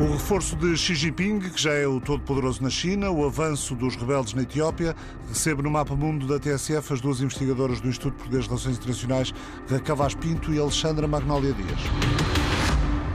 O 0.00 0.12
reforço 0.12 0.54
de 0.54 0.76
Xi 0.76 0.94
Jinping, 0.94 1.40
que 1.40 1.60
já 1.60 1.72
é 1.72 1.84
o 1.84 2.00
todo-poderoso 2.00 2.62
na 2.62 2.70
China, 2.70 3.10
o 3.10 3.26
avanço 3.26 3.74
dos 3.74 3.96
rebeldes 3.96 4.32
na 4.32 4.42
Etiópia, 4.42 4.94
recebe 5.28 5.60
no 5.60 5.68
mapa 5.68 5.96
mundo 5.96 6.24
da 6.24 6.38
TSF 6.38 6.92
as 6.92 7.00
duas 7.00 7.20
investigadoras 7.20 7.80
do 7.80 7.88
Instituto 7.88 8.14
Português 8.14 8.44
de 8.44 8.48
Relações 8.48 8.76
Internacionais, 8.76 9.34
Raquel 9.68 9.96
Pinto 10.20 10.54
e 10.54 10.58
Alexandra 10.60 11.08
Magnólia 11.08 11.52
Dias. 11.52 11.80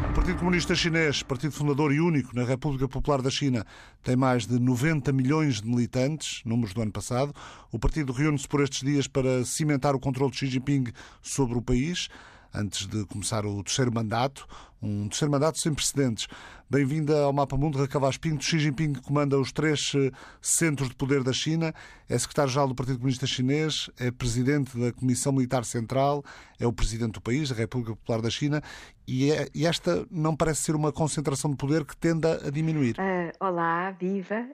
O 0.10 0.14
Partido 0.14 0.40
Comunista 0.40 0.76
Chinês, 0.76 1.24
partido 1.24 1.54
fundador 1.54 1.94
e 1.94 2.02
único 2.02 2.36
na 2.36 2.44
República 2.44 2.86
Popular 2.86 3.22
da 3.22 3.30
China, 3.30 3.66
tem 4.04 4.18
mais 4.18 4.46
de 4.46 4.60
90 4.60 5.14
milhões 5.14 5.62
de 5.62 5.70
militantes, 5.70 6.42
números 6.44 6.74
do 6.74 6.82
ano 6.82 6.92
passado. 6.92 7.34
O 7.72 7.80
partido 7.80 8.12
reúne-se 8.12 8.48
por 8.48 8.62
estes 8.62 8.82
dias 8.82 9.08
para 9.08 9.46
cimentar 9.46 9.96
o 9.96 10.00
controle 10.02 10.32
de 10.32 10.38
Xi 10.38 10.48
Jinping 10.48 10.92
sobre 11.22 11.58
o 11.58 11.62
país 11.62 12.10
antes 12.54 12.88
de 12.88 13.06
começar 13.06 13.46
o 13.46 13.64
terceiro 13.64 13.94
mandato, 13.94 14.48
um 14.82 15.08
terceiro 15.08 15.32
mandato 15.32 15.58
sem 15.58 15.74
precedentes. 15.74 16.28
Bem-vinda 16.70 17.24
ao 17.24 17.34
Mapa 17.34 17.56
Mundo, 17.56 17.78
Raquel 17.78 18.02
Vaz 18.02 18.18
Pinto. 18.18 18.44
Xi 18.44 18.60
Jinping 18.60 18.94
comanda 18.96 19.40
os 19.40 19.52
três 19.52 19.94
eh, 19.96 20.12
centros 20.42 20.90
de 20.90 20.96
poder 20.96 21.24
da 21.24 21.32
China, 21.32 21.74
é 22.10 22.18
secretário-geral 22.18 22.68
do 22.68 22.76
Partido 22.76 22.98
Comunista 22.98 23.26
Chinês, 23.26 23.90
é 24.00 24.12
presidente 24.12 24.78
da 24.78 24.92
Comissão 24.92 25.32
Militar 25.32 25.64
Central, 25.66 26.24
é 26.60 26.68
o 26.68 26.74
presidente 26.74 27.14
do 27.14 27.22
país, 27.22 27.50
da 27.50 27.56
República 27.56 27.96
Popular 27.96 28.22
da 28.22 28.30
China, 28.30 28.62
e, 29.08 29.32
é, 29.32 29.48
e 29.54 29.66
esta 29.66 30.06
não 30.12 30.36
parece 30.36 30.62
ser 30.62 30.76
uma 30.76 30.92
concentração 30.92 31.52
de 31.52 31.58
poder 31.58 31.86
que 31.86 31.96
tenda 31.96 32.46
a 32.46 32.50
diminuir. 32.50 32.96
Uh, 33.00 33.46
olá, 33.46 33.92
viva! 33.92 34.48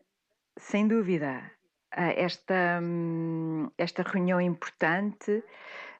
Sem 0.57 0.87
dúvida, 0.87 1.41
uh, 1.97 2.13
esta, 2.17 2.79
um, 2.81 3.69
esta 3.77 4.03
reunião 4.03 4.39
importante 4.41 5.43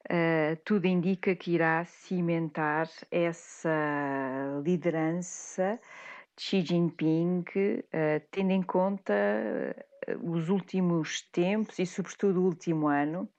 Uh, 0.06 0.56
tudo 0.64 0.86
indica 0.86 1.36
que 1.36 1.52
irá 1.52 1.84
cimentar 1.86 2.90
essa 3.12 4.62
liderança 4.64 5.80
de 6.36 6.44
Xi 6.44 6.62
Jinping, 6.62 7.42
uh, 7.42 8.26
tendo 8.32 8.52
em 8.52 8.62
conta 8.62 9.14
uh, 10.08 10.32
os 10.32 10.50
últimos 10.50 11.22
tempos 11.32 11.78
e, 11.80 11.86
sobretudo, 11.86 12.42
o 12.42 12.46
último 12.46 12.88
ano, 12.88 13.30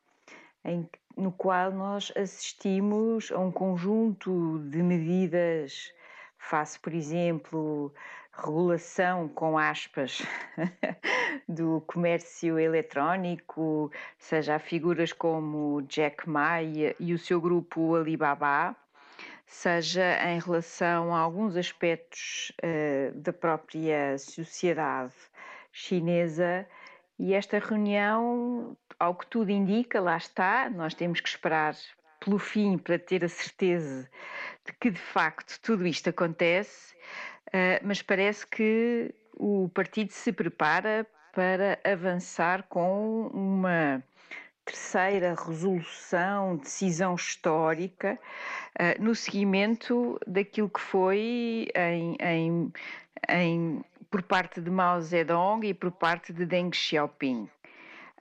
em, 0.64 0.88
no 1.16 1.32
qual 1.32 1.72
nós 1.72 2.12
assistimos 2.14 3.32
a 3.32 3.38
um 3.38 3.50
conjunto 3.50 4.58
de 4.68 4.82
medidas 4.82 5.92
face, 6.40 6.78
por 6.78 6.92
exemplo, 6.92 7.94
regulação 8.32 9.28
com 9.28 9.58
aspas 9.58 10.22
do 11.46 11.82
comércio 11.86 12.58
eletrónico, 12.58 13.92
seja 14.18 14.58
figuras 14.58 15.12
como 15.12 15.82
Jack 15.82 16.28
Ma 16.28 16.62
e 16.62 17.12
o 17.12 17.18
seu 17.18 17.40
grupo 17.40 17.94
Alibaba, 17.94 18.74
seja 19.46 20.18
em 20.28 20.38
relação 20.38 21.14
a 21.14 21.18
alguns 21.18 21.56
aspectos 21.56 22.52
uh, 22.62 23.14
da 23.14 23.32
própria 23.32 24.16
sociedade 24.18 25.14
chinesa. 25.72 26.66
E 27.18 27.34
esta 27.34 27.58
reunião, 27.58 28.76
ao 28.98 29.14
que 29.14 29.26
tudo 29.26 29.50
indica, 29.50 30.00
lá 30.00 30.16
está, 30.16 30.70
nós 30.70 30.94
temos 30.94 31.20
que 31.20 31.28
esperar 31.28 31.76
pelo 32.18 32.38
fim 32.38 32.78
para 32.78 32.98
ter 32.98 33.24
a 33.24 33.28
certeza 33.28 34.08
de 34.66 34.72
que 34.74 34.90
de 34.90 35.00
facto 35.00 35.58
tudo 35.60 35.86
isto 35.86 36.10
acontece, 36.10 36.94
uh, 37.48 37.80
mas 37.82 38.02
parece 38.02 38.46
que 38.46 39.14
o 39.36 39.68
partido 39.74 40.12
se 40.12 40.32
prepara 40.32 41.06
para 41.32 41.78
avançar 41.84 42.64
com 42.64 43.28
uma 43.28 44.02
terceira 44.64 45.34
resolução, 45.34 46.56
decisão 46.56 47.14
histórica, 47.14 48.18
uh, 48.78 49.02
no 49.02 49.14
seguimento 49.14 50.18
daquilo 50.26 50.68
que 50.68 50.80
foi 50.80 51.68
em, 51.74 52.16
em, 52.20 52.72
em, 53.28 53.84
por 54.10 54.22
parte 54.22 54.60
de 54.60 54.70
Mao 54.70 55.00
Zedong 55.00 55.66
e 55.66 55.74
por 55.74 55.90
parte 55.90 56.32
de 56.32 56.44
Deng 56.44 56.72
Xiaoping. 56.72 57.48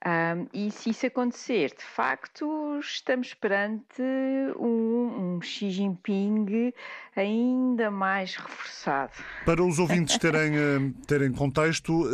Um, 0.05 0.47
e 0.53 0.71
se 0.71 0.91
isso 0.91 1.05
acontecer, 1.05 1.75
de 1.77 1.83
facto, 1.83 2.79
estamos 2.79 3.33
perante 3.33 4.01
um, 4.57 5.35
um, 5.35 5.41
Xi 5.41 5.69
Jinping 5.69 6.73
ainda 7.13 7.91
mais 7.91 8.37
reforçado. 8.37 9.11
Para 9.45 9.61
os 9.61 9.77
ouvintes 9.77 10.15
terem, 10.19 10.55
eh, 10.55 10.93
terem 11.05 11.33
contexto, 11.33 12.05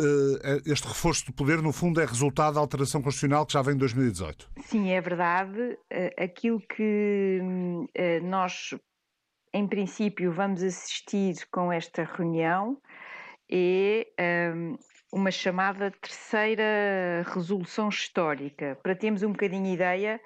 eh, 0.42 0.62
este 0.66 0.88
reforço 0.88 1.26
do 1.26 1.32
poder, 1.32 1.62
no 1.62 1.72
fundo, 1.72 2.00
é 2.00 2.04
resultado 2.04 2.54
da 2.54 2.60
alteração 2.60 3.00
constitucional 3.00 3.46
que 3.46 3.52
já 3.52 3.62
vem 3.62 3.74
de 3.74 3.80
2018. 3.80 4.50
Sim, 4.64 4.90
é 4.90 5.00
verdade. 5.00 5.78
Eh, 5.88 6.12
aquilo 6.18 6.60
que 6.60 7.40
nós, 8.24 8.74
em 9.54 9.66
princípio, 9.68 10.32
vamos 10.32 10.60
assistir 10.60 11.36
com 11.52 11.72
esta 11.72 12.02
reunião 12.02 12.76
é 13.50 14.06
uma 15.12 15.30
chamada 15.30 15.90
terceira 15.90 17.24
resolução 17.26 17.88
histórica. 17.88 18.78
Para 18.82 18.94
termos 18.94 19.22
um 19.22 19.32
bocadinho 19.32 19.72
ideia, 19.72 20.20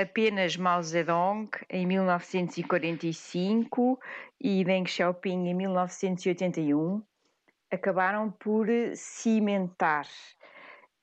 apenas 0.00 0.56
Mao 0.56 0.82
Zedong 0.82 1.50
em 1.68 1.86
1945 1.86 4.00
e 4.40 4.64
Deng 4.64 4.86
Xiaoping 4.86 5.48
em 5.48 5.54
1981 5.54 7.02
acabaram 7.70 8.30
por 8.30 8.66
cimentar 8.94 10.06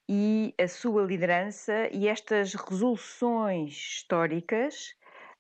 e 0.10 0.54
a 0.60 0.68
sua 0.68 1.04
liderança 1.04 1.88
e 1.92 2.08
estas 2.08 2.54
resoluções 2.54 3.74
históricas 3.74 4.96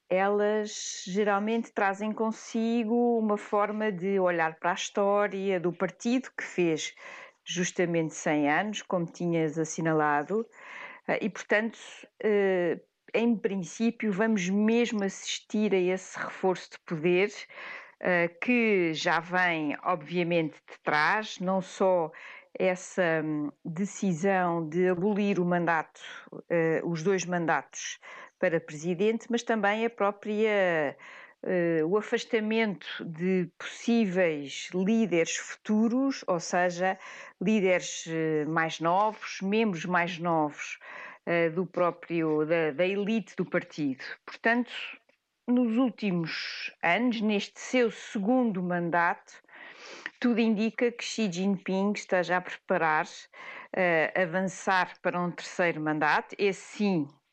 elas 0.09 1.03
geralmente 1.07 1.71
trazem 1.71 2.11
consigo 2.11 3.17
uma 3.17 3.38
forma 3.38 3.91
de 3.91 4.19
olhar 4.19 4.55
para 4.55 4.71
a 4.71 4.75
história 4.75 5.59
do 5.59 5.73
partido 5.73 6.29
que 6.38 6.43
fez 6.43 6.93
justamente 7.43 8.13
100 8.13 8.51
anos, 8.51 8.81
como 8.81 9.05
tinhas 9.05 9.57
assinalado, 9.57 10.45
eh, 11.07 11.19
e 11.21 11.29
portanto, 11.29 11.77
eh, 12.21 12.79
em 13.13 13.35
princípio, 13.38 14.11
vamos 14.11 14.49
mesmo 14.49 15.03
assistir 15.03 15.73
a 15.73 15.77
esse 15.77 16.17
reforço 16.17 16.72
de 16.72 16.79
poder 16.79 17.31
eh, 17.99 18.27
que 18.41 18.93
já 18.93 19.19
vem, 19.19 19.77
obviamente, 19.83 20.55
de 20.69 20.79
trás, 20.83 21.39
não 21.39 21.61
só 21.61 22.11
essa 22.57 23.22
hum, 23.23 23.51
decisão 23.63 24.67
de 24.67 24.89
abolir 24.89 25.39
o 25.39 25.45
mandato, 25.45 26.01
os 26.83 27.03
dois 27.03 27.25
mandatos 27.25 27.99
para 28.40 28.59
presidente, 28.59 29.28
mas 29.29 29.44
também 29.44 29.85
a 29.85 29.90
própria 29.90 30.96
uh, 31.44 31.88
o 31.88 31.97
afastamento 31.97 32.88
de 33.06 33.50
possíveis 33.57 34.69
líderes 34.73 35.38
futuros, 35.38 36.23
ou 36.28 36.40
seja, 36.40 36.97
líderes 37.41 38.06
uh, 38.07 38.50
mais 38.50 38.79
novos, 38.79 39.40
membros 39.41 39.85
mais 39.85 40.18
novos 40.18 40.79
uh, 41.25 41.51
do 41.53 41.66
próprio 41.66 42.46
da, 42.46 42.72
da 42.72 42.85
elite 42.85 43.35
do 43.35 43.46
partido. 43.46 44.03
Portanto, 44.25 44.72
nos 45.47 45.78
últimos 45.78 46.72
anos, 46.81 47.22
neste 47.22 47.59
seu 47.59 47.91
segundo 47.91 48.63
mandato, 48.63 49.34
tudo 50.19 50.40
indica 50.40 50.91
que 50.91 51.03
Xi 51.03 51.31
Jinping 51.31 51.94
esteja 51.94 52.38
a 52.38 52.41
preparar, 52.41 53.06
uh, 53.06 54.22
avançar 54.22 55.00
para 55.02 55.19
um 55.19 55.29
terceiro 55.29 55.79
mandato, 55.79 56.35
esse 56.40 56.62
sim 56.62 57.07
eh, 57.07 57.24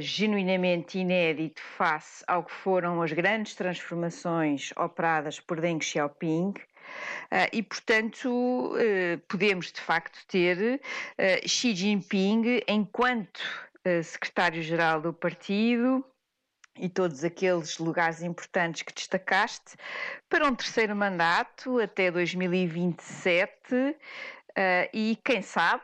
genuinamente 0.00 0.98
inédito 0.98 1.60
face 1.76 2.24
ao 2.26 2.44
que 2.44 2.52
foram 2.52 3.02
as 3.02 3.12
grandes 3.12 3.54
transformações 3.54 4.72
operadas 4.76 5.40
por 5.40 5.60
Deng 5.60 5.82
Xiaoping. 5.82 6.54
Uh, 7.32 7.48
e, 7.52 7.62
portanto, 7.62 8.28
uh, 8.28 9.18
podemos 9.28 9.72
de 9.72 9.80
facto 9.80 10.18
ter 10.28 10.80
Xi 11.46 11.74
Jinping 11.74 12.62
enquanto 12.68 13.40
secretário-geral 14.02 15.00
do 15.00 15.12
partido 15.12 16.04
e 16.78 16.88
todos 16.88 17.22
aqueles 17.22 17.78
lugares 17.78 18.22
importantes 18.22 18.82
que 18.82 18.94
destacaste 18.94 19.76
para 20.28 20.46
um 20.46 20.54
terceiro 20.54 20.96
mandato 20.96 21.78
até 21.78 22.10
2027 22.10 23.94
e, 24.92 25.18
quem 25.22 25.42
sabe, 25.42 25.82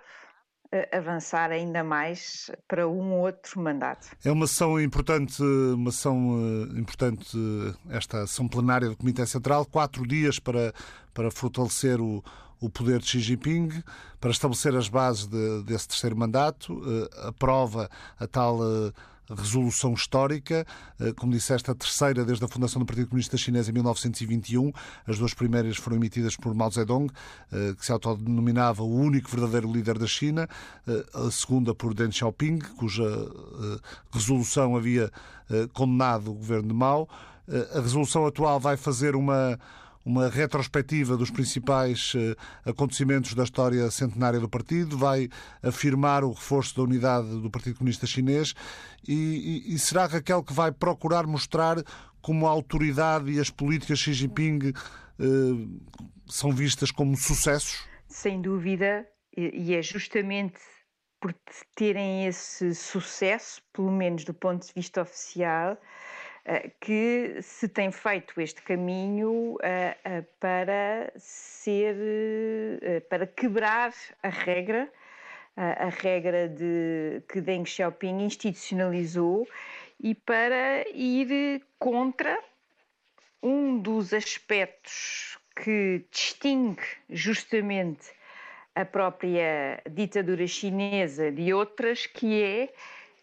avançar 0.92 1.50
ainda 1.50 1.82
mais 1.82 2.50
para 2.68 2.88
um 2.88 3.18
outro 3.18 3.60
mandato. 3.60 4.08
É 4.24 4.30
uma 4.30 4.44
ação 4.44 4.80
importante, 4.80 5.42
uma 5.42 5.90
ação 5.90 6.38
eh, 6.72 6.78
importante 6.78 7.36
esta 7.88 8.22
ação 8.22 8.46
plenária 8.46 8.88
do 8.88 8.96
Comitê 8.96 9.26
Central, 9.26 9.66
quatro 9.66 10.06
dias 10.06 10.38
para, 10.38 10.72
para 11.12 11.30
fortalecer 11.30 12.00
o, 12.00 12.22
o 12.60 12.70
poder 12.70 13.00
de 13.00 13.06
Xi 13.06 13.20
Jinping, 13.20 13.82
para 14.20 14.30
estabelecer 14.30 14.74
as 14.76 14.88
bases 14.88 15.26
de, 15.26 15.62
desse 15.64 15.88
terceiro 15.88 16.16
mandato, 16.16 16.80
eh, 16.86 17.28
aprova 17.28 17.90
a 18.18 18.26
tal 18.26 18.60
eh, 18.62 18.92
resolução 19.34 19.94
histórica, 19.94 20.66
eh, 20.98 21.12
como 21.12 21.32
disseste, 21.32 21.70
a 21.70 21.74
terceira 21.74 22.24
desde 22.24 22.44
a 22.44 22.48
fundação 22.48 22.80
do 22.80 22.86
Partido 22.86 23.08
Comunista 23.08 23.36
Chinês 23.36 23.68
em 23.68 23.72
1921. 23.72 24.72
As 25.06 25.18
duas 25.18 25.34
primeiras 25.34 25.76
foram 25.76 25.96
emitidas 25.96 26.36
por 26.36 26.54
Mao 26.54 26.70
Zedong, 26.70 27.10
eh, 27.52 27.74
que 27.78 27.84
se 27.84 27.92
autodenominava 27.92 28.82
o 28.82 28.94
único 28.94 29.30
verdadeiro 29.30 29.72
líder 29.72 29.98
da 29.98 30.06
China, 30.06 30.48
eh, 30.86 31.06
a 31.14 31.30
segunda 31.30 31.74
por 31.74 31.94
Deng 31.94 32.12
Xiaoping, 32.12 32.58
cuja 32.76 33.04
resolução 34.12 34.76
havia 34.76 35.10
condenado 35.72 36.30
o 36.30 36.34
governo 36.34 36.68
de 36.68 36.74
Mao. 36.74 37.08
A 37.74 37.80
resolução 37.80 38.26
atual 38.26 38.60
vai 38.60 38.76
fazer 38.76 39.16
uma 39.16 39.58
uma 40.04 40.28
retrospectiva 40.28 41.16
dos 41.16 41.30
principais 41.30 42.14
uh, 42.14 42.36
acontecimentos 42.64 43.34
da 43.34 43.44
história 43.44 43.90
centenária 43.90 44.40
do 44.40 44.48
partido, 44.48 44.96
vai 44.96 45.28
afirmar 45.62 46.24
o 46.24 46.32
reforço 46.32 46.76
da 46.76 46.82
unidade 46.82 47.28
do 47.40 47.50
Partido 47.50 47.76
Comunista 47.76 48.06
Chinês 48.06 48.54
e, 49.06 49.64
e, 49.68 49.74
e 49.74 49.78
será 49.78 50.06
Raquel 50.06 50.42
que 50.42 50.52
vai 50.52 50.72
procurar 50.72 51.26
mostrar 51.26 51.76
como 52.20 52.46
a 52.46 52.50
autoridade 52.50 53.30
e 53.30 53.40
as 53.40 53.50
políticas 53.50 53.98
Xi 53.98 54.12
Jinping 54.12 54.70
uh, 54.70 55.80
são 56.26 56.52
vistas 56.52 56.90
como 56.90 57.16
sucessos? 57.16 57.84
Sem 58.08 58.40
dúvida, 58.40 59.06
e 59.36 59.74
é 59.74 59.82
justamente 59.82 60.58
por 61.20 61.34
terem 61.76 62.26
esse 62.26 62.74
sucesso, 62.74 63.60
pelo 63.72 63.92
menos 63.92 64.24
do 64.24 64.32
ponto 64.32 64.66
de 64.66 64.72
vista 64.74 65.02
oficial, 65.02 65.72
eh, 65.72 65.78
que 66.80 67.38
se 67.42 67.68
tem 67.68 67.92
feito 67.92 68.40
este 68.40 68.62
caminho 68.62 69.56
eh, 69.62 69.96
eh, 70.04 70.22
para 70.38 71.12
ser, 71.16 71.96
para 73.08 73.26
quebrar 73.26 73.92
a 74.22 74.28
regra, 74.28 74.90
a 75.56 75.88
regra 75.88 76.48
de 76.48 77.22
que 77.28 77.40
Deng 77.40 77.64
Xiaoping 77.66 78.24
institucionalizou 78.24 79.46
e 80.02 80.14
para 80.14 80.88
ir 80.88 81.62
contra 81.78 82.42
um 83.42 83.78
dos 83.78 84.14
aspectos 84.14 85.38
que 85.54 86.06
distingue 86.10 86.82
justamente 87.10 88.10
a 88.74 88.84
própria 88.84 89.82
ditadura 89.90 90.46
chinesa 90.46 91.30
de 91.30 91.52
outras, 91.52 92.06
que 92.06 92.42
é 92.42 92.72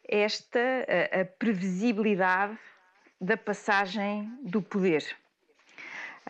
esta 0.07 0.85
a 1.11 1.25
previsibilidade 1.25 2.57
da 3.19 3.35
passagem 3.35 4.31
do 4.41 4.61
poder. 4.61 5.03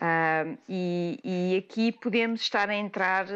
Uh, 0.00 0.56
e, 0.68 1.20
e, 1.24 1.56
aqui 1.58 1.90
podemos 1.90 2.40
estar 2.40 2.70
a 2.70 2.74
entrar 2.74 3.26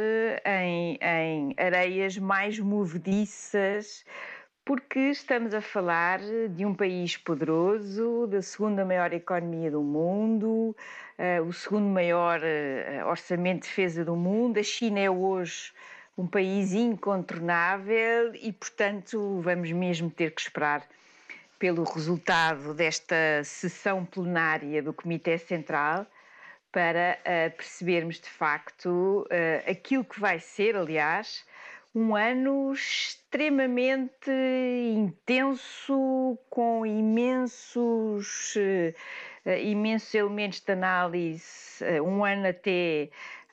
em, 0.46 0.96
em 1.02 1.54
areias 1.56 2.16
mais 2.16 2.56
movediças, 2.60 4.04
porque 4.64 5.00
estamos 5.10 5.54
a 5.54 5.60
falar 5.60 6.20
de 6.50 6.64
um 6.64 6.72
país 6.72 7.16
poderoso, 7.16 8.28
da 8.28 8.40
segunda 8.40 8.84
maior 8.84 9.12
economia 9.12 9.72
do 9.72 9.82
mundo, 9.82 10.76
uh, 11.18 11.42
o 11.44 11.52
segundo 11.52 11.86
maior 11.86 12.40
uh, 12.40 13.08
orçamento 13.08 13.62
de 13.62 13.68
defesa 13.68 14.04
do 14.04 14.14
mundo. 14.14 14.58
A 14.58 14.62
China 14.62 15.00
é 15.00 15.10
hoje 15.10 15.72
um 16.16 16.28
país 16.28 16.72
incontornável 16.72 18.34
e, 18.36 18.52
portanto, 18.52 19.40
vamos 19.40 19.72
mesmo 19.72 20.08
ter 20.08 20.30
que 20.30 20.40
esperar 20.40 20.86
pelo 21.62 21.84
resultado 21.84 22.74
desta 22.74 23.14
sessão 23.44 24.04
plenária 24.04 24.82
do 24.82 24.92
Comitê 24.92 25.38
Central 25.38 26.04
para 26.72 27.16
uh, 27.20 27.56
percebermos 27.56 28.18
de 28.18 28.28
facto 28.28 29.24
aquilo 29.64 30.04
que 30.04 30.18
vai 30.18 30.40
ser, 30.40 30.74
aliás, 30.74 31.44
um 31.94 32.16
ano 32.16 32.72
extremamente 32.72 34.28
intenso, 34.92 36.36
com 36.50 36.84
imensos, 36.84 38.56
uh, 38.56 39.50
imensos 39.62 40.12
elementos 40.14 40.58
de 40.58 40.72
análise, 40.72 41.84
uh, 41.84 42.02
um 42.02 42.24
ano 42.24 42.48
até 42.48 43.08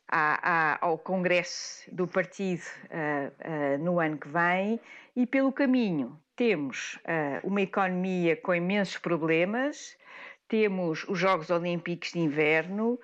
à, 0.07 0.77
à, 0.77 0.85
ao 0.85 0.97
Congresso 0.97 1.83
do 1.94 2.07
Partido 2.07 2.63
uh, 2.85 3.77
no 3.77 4.00
ano 4.00 4.17
que 4.17 4.27
vem, 4.27 4.79
e 5.15 5.27
pelo 5.27 5.51
caminho 5.51 6.19
temos 6.39 6.97
uma 7.44 7.62
economia 7.62 8.38
com 8.38 8.56
imensos 8.56 8.97
problemas, 8.97 9.97
temos 10.47 11.06
os 11.09 11.19
Jogos 11.19 11.50
Olímpicos 11.50 12.13
de 12.13 12.19
Inverno, 12.19 12.97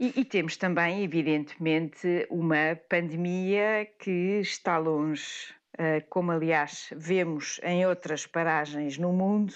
e, 0.00 0.20
e, 0.20 0.24
temos 0.24 0.56
também, 0.56 1.02
evidentemente, 1.02 2.26
uma 2.30 2.78
pandemia 2.88 3.86
que 3.98 4.40
está 4.40 4.78
longe, 4.78 5.52
uh, 5.74 6.02
como 6.08 6.30
aliás 6.30 6.88
vemos 6.96 7.60
em 7.62 7.84
outras 7.84 8.24
paragens 8.24 8.96
no 8.96 9.12
mundo, 9.12 9.52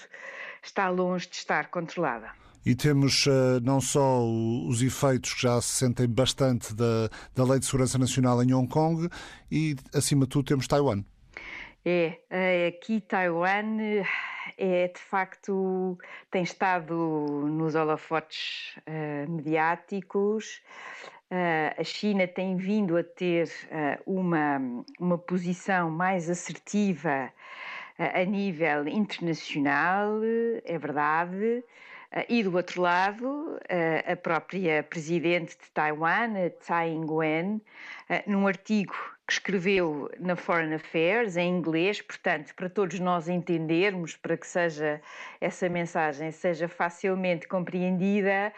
está 0.61 0.89
longe 0.89 1.27
de 1.27 1.37
estar 1.37 1.71
controlada. 1.71 2.29
E 2.63 2.75
temos 2.75 3.25
uh, 3.25 3.59
não 3.63 3.81
só 3.81 4.21
os 4.21 4.81
efeitos 4.83 5.33
que 5.33 5.41
já 5.41 5.59
se 5.59 5.77
sentem 5.77 6.07
bastante 6.07 6.73
da, 6.75 7.09
da 7.33 7.43
Lei 7.45 7.59
de 7.59 7.65
Segurança 7.65 7.97
Nacional 7.97 8.43
em 8.43 8.53
Hong 8.53 8.67
Kong, 8.67 9.09
e 9.49 9.75
acima 9.93 10.25
de 10.25 10.29
tudo 10.29 10.45
temos 10.45 10.67
Taiwan. 10.67 11.03
É, 11.85 12.17
eh, 12.29 12.67
aqui 12.67 13.01
Taiwan 13.01 13.77
é 14.57 14.87
de 14.87 14.99
facto 14.99 15.97
tem 16.31 16.43
estado 16.43 16.95
nos 16.95 17.75
holofotes 17.75 18.77
uh, 18.87 19.29
mediáticos. 19.29 20.61
Uh, 21.29 21.75
a 21.77 21.83
China 21.83 22.25
tem 22.25 22.55
vindo 22.55 22.95
a 22.95 23.03
ter 23.03 23.47
uh, 23.47 24.01
uma, 24.05 24.61
uma 24.97 25.17
posição 25.17 25.91
mais 25.91 26.29
assertiva 26.29 27.33
a 27.97 28.23
nível 28.23 28.87
internacional, 28.87 30.19
é 30.65 30.77
verdade. 30.79 31.63
E 32.27 32.43
do 32.43 32.55
outro 32.55 32.81
lado, 32.81 33.59
a 34.11 34.15
própria 34.15 34.81
presidente 34.81 35.55
de 35.55 35.69
Taiwan, 35.71 36.49
Tsai 36.59 36.89
Ing-wen, 36.89 37.61
num 38.25 38.47
artigo 38.47 38.95
que 39.25 39.33
escreveu 39.33 40.09
na 40.19 40.35
Foreign 40.35 40.75
Affairs 40.75 41.37
em 41.37 41.49
inglês, 41.49 42.01
portanto, 42.01 42.53
para 42.55 42.69
todos 42.69 42.99
nós 42.99 43.29
entendermos, 43.29 44.17
para 44.17 44.35
que 44.35 44.45
seja 44.45 45.01
essa 45.39 45.69
mensagem 45.69 46.31
seja 46.31 46.67
facilmente 46.67 47.47
compreendida. 47.47 48.53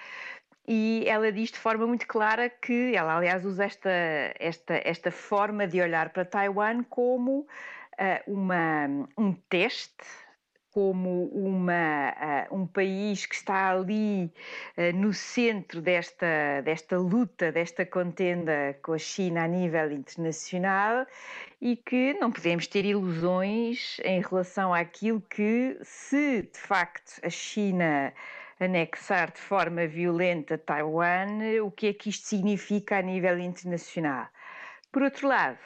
E 0.68 1.04
ela 1.08 1.32
diz 1.32 1.52
de 1.52 1.60
forma 1.60 1.86
muito 1.86 2.08
clara 2.08 2.50
que 2.50 2.96
ela, 2.96 3.16
aliás, 3.16 3.46
usa 3.46 3.66
esta, 3.66 3.90
esta, 4.40 4.82
esta 4.84 5.12
forma 5.12 5.68
de 5.68 5.80
olhar 5.80 6.10
para 6.10 6.26
Taiwan 6.26 6.84
como 6.84 7.42
uh, 7.42 7.48
uma, 8.26 8.88
um 9.16 9.34
teste 9.48 10.25
como 10.76 11.28
uma, 11.28 12.14
uh, 12.52 12.54
um 12.54 12.68
país 12.68 13.26
que 13.26 13.34
está 13.34 13.72
ali 13.72 14.30
uh, 14.78 14.94
no 14.94 15.14
centro 15.14 15.82
desta, 15.82 16.62
desta 16.66 16.98
luta, 16.98 17.50
desta 17.50 17.86
contenda 17.86 18.78
com 18.84 18.92
a 18.92 18.98
China 18.98 19.46
a 19.46 19.48
nível 19.48 19.90
internacional 19.94 21.08
e 21.62 21.78
que 21.78 22.14
não 22.16 22.30
podemos 22.30 22.68
ter 22.68 22.84
ilusões 22.84 24.02
em 24.04 24.20
relação 24.20 24.74
àquilo 24.74 25.22
que, 25.22 25.80
se 25.82 26.42
de 26.42 26.60
facto 26.60 27.22
a 27.24 27.30
China 27.30 28.12
anexar 28.60 29.32
de 29.32 29.40
forma 29.40 29.88
violenta 29.88 30.58
Taiwan, 30.58 31.64
o 31.64 31.72
que 31.72 31.88
é 31.88 31.94
que 31.94 32.10
isto 32.10 32.28
significa 32.28 32.98
a 32.98 33.02
nível 33.02 33.40
internacional. 33.40 34.28
Por 34.92 35.04
outro 35.04 35.30
lado, 35.30 35.58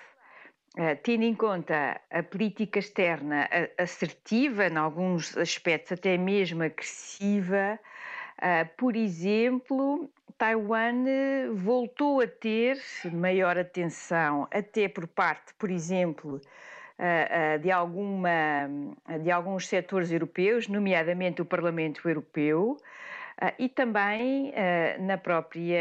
Uh, 0.78 0.96
tendo 1.02 1.24
em 1.24 1.34
conta 1.34 2.00
a 2.12 2.22
política 2.22 2.78
externa 2.78 3.50
assertiva, 3.78 4.68
em 4.68 4.78
alguns 4.78 5.36
aspectos 5.36 5.94
até 5.94 6.16
mesmo 6.16 6.64
agressiva, 6.64 7.80
uh, 8.38 8.70
por 8.78 8.96
exemplo, 8.96 10.10
Taiwan 10.38 11.06
eh, 11.08 11.50
voltou 11.52 12.22
a 12.22 12.28
ter 12.28 12.80
maior 13.12 13.58
atenção, 13.58 14.48
até 14.52 14.88
por 14.88 15.06
parte, 15.08 15.54
por 15.56 15.70
exemplo, 15.70 16.40
de, 17.62 17.72
alguma, 17.72 18.70
de 19.22 19.30
alguns 19.32 19.68
setores 19.68 20.12
europeus, 20.12 20.70
nomeadamente 20.70 21.42
o 21.42 21.46
Parlamento 21.46 22.08
Europeu, 22.08 22.78
e 23.58 23.70
também 23.70 24.54
na 25.00 25.18
própria 25.18 25.78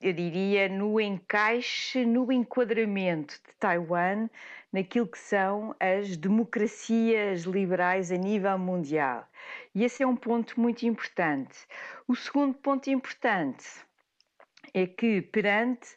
eu 0.00 0.14
diria, 0.14 0.66
no 0.66 0.98
encaixe, 0.98 2.06
no 2.06 2.32
enquadramento 2.32 3.34
de 3.34 3.54
Taiwan 3.58 4.30
naquilo 4.72 5.06
que 5.06 5.18
são 5.18 5.76
as 5.78 6.16
democracias 6.16 7.42
liberais 7.42 8.10
a 8.10 8.16
nível 8.16 8.58
mundial. 8.58 9.28
E 9.74 9.84
esse 9.84 10.02
é 10.02 10.06
um 10.06 10.16
ponto 10.16 10.58
muito 10.58 10.86
importante. 10.86 11.66
O 12.08 12.16
segundo 12.16 12.54
ponto 12.54 12.88
importante 12.88 13.66
é 14.72 14.86
que, 14.86 15.20
perante 15.20 15.94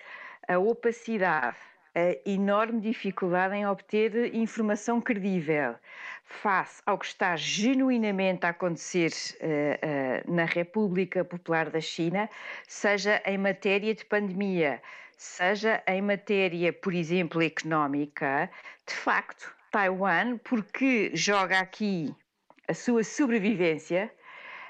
a 0.49 0.59
opacidade, 0.59 1.57
a 1.95 2.29
enorme 2.29 2.81
dificuldade 2.81 3.55
em 3.55 3.65
obter 3.65 4.35
informação 4.35 4.99
credível 4.99 5.75
face 6.23 6.81
ao 6.85 6.97
que 6.97 7.05
está 7.05 7.35
genuinamente 7.35 8.45
a 8.45 8.49
acontecer 8.49 9.11
uh, 9.11 10.29
uh, 10.29 10.33
na 10.33 10.45
República 10.45 11.23
Popular 11.23 11.69
da 11.69 11.81
China, 11.81 12.29
seja 12.67 13.21
em 13.25 13.37
matéria 13.37 13.93
de 13.93 14.05
pandemia, 14.05 14.81
seja 15.17 15.83
em 15.87 16.01
matéria, 16.01 16.73
por 16.73 16.93
exemplo, 16.93 17.41
económica, 17.41 18.49
de 18.87 18.93
facto, 18.93 19.53
Taiwan, 19.71 20.37
porque 20.37 21.11
joga 21.13 21.59
aqui 21.59 22.13
a 22.67 22.73
sua 22.73 23.03
sobrevivência, 23.03 24.11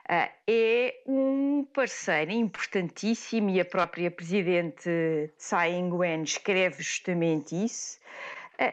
uh, 0.09 0.29
é 0.47 0.95
um 1.05 1.67
parceiro 1.73 2.31
importantíssimo 2.31 3.49
e 3.49 3.59
a 3.59 3.65
própria 3.65 4.09
Presidente 4.09 5.31
Tsai 5.37 5.73
Ing-wen 5.73 6.23
escreve 6.23 6.81
justamente 6.81 7.55
isso, 7.63 7.99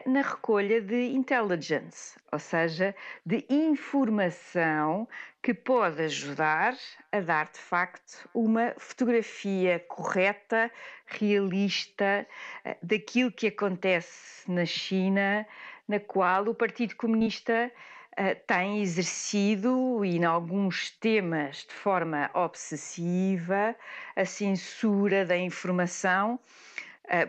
na 0.05 0.21
recolha 0.21 0.79
de 0.79 1.11
intelligence, 1.11 2.17
ou 2.31 2.39
seja, 2.39 2.95
de 3.25 3.45
informação 3.49 5.07
que 5.41 5.53
pode 5.53 6.01
ajudar 6.03 6.77
a 7.11 7.19
dar 7.19 7.49
de 7.51 7.59
facto 7.59 8.29
uma 8.33 8.73
fotografia 8.77 9.83
correta, 9.87 10.71
realista 11.07 12.25
eh, 12.63 12.77
daquilo 12.81 13.31
que 13.31 13.47
acontece 13.47 14.49
na 14.49 14.65
China, 14.65 15.45
na 15.87 15.99
qual 15.99 16.45
o 16.47 16.55
Partido 16.55 16.95
Comunista 16.95 17.69
uh, 18.13 18.35
tem 18.47 18.81
exercido, 18.81 20.05
e 20.05 20.17
em 20.17 20.23
alguns 20.23 20.91
temas 20.91 21.65
de 21.67 21.73
forma 21.73 22.29
obsessiva, 22.33 23.75
a 24.15 24.25
censura 24.25 25.25
da 25.25 25.37
informação 25.37 26.39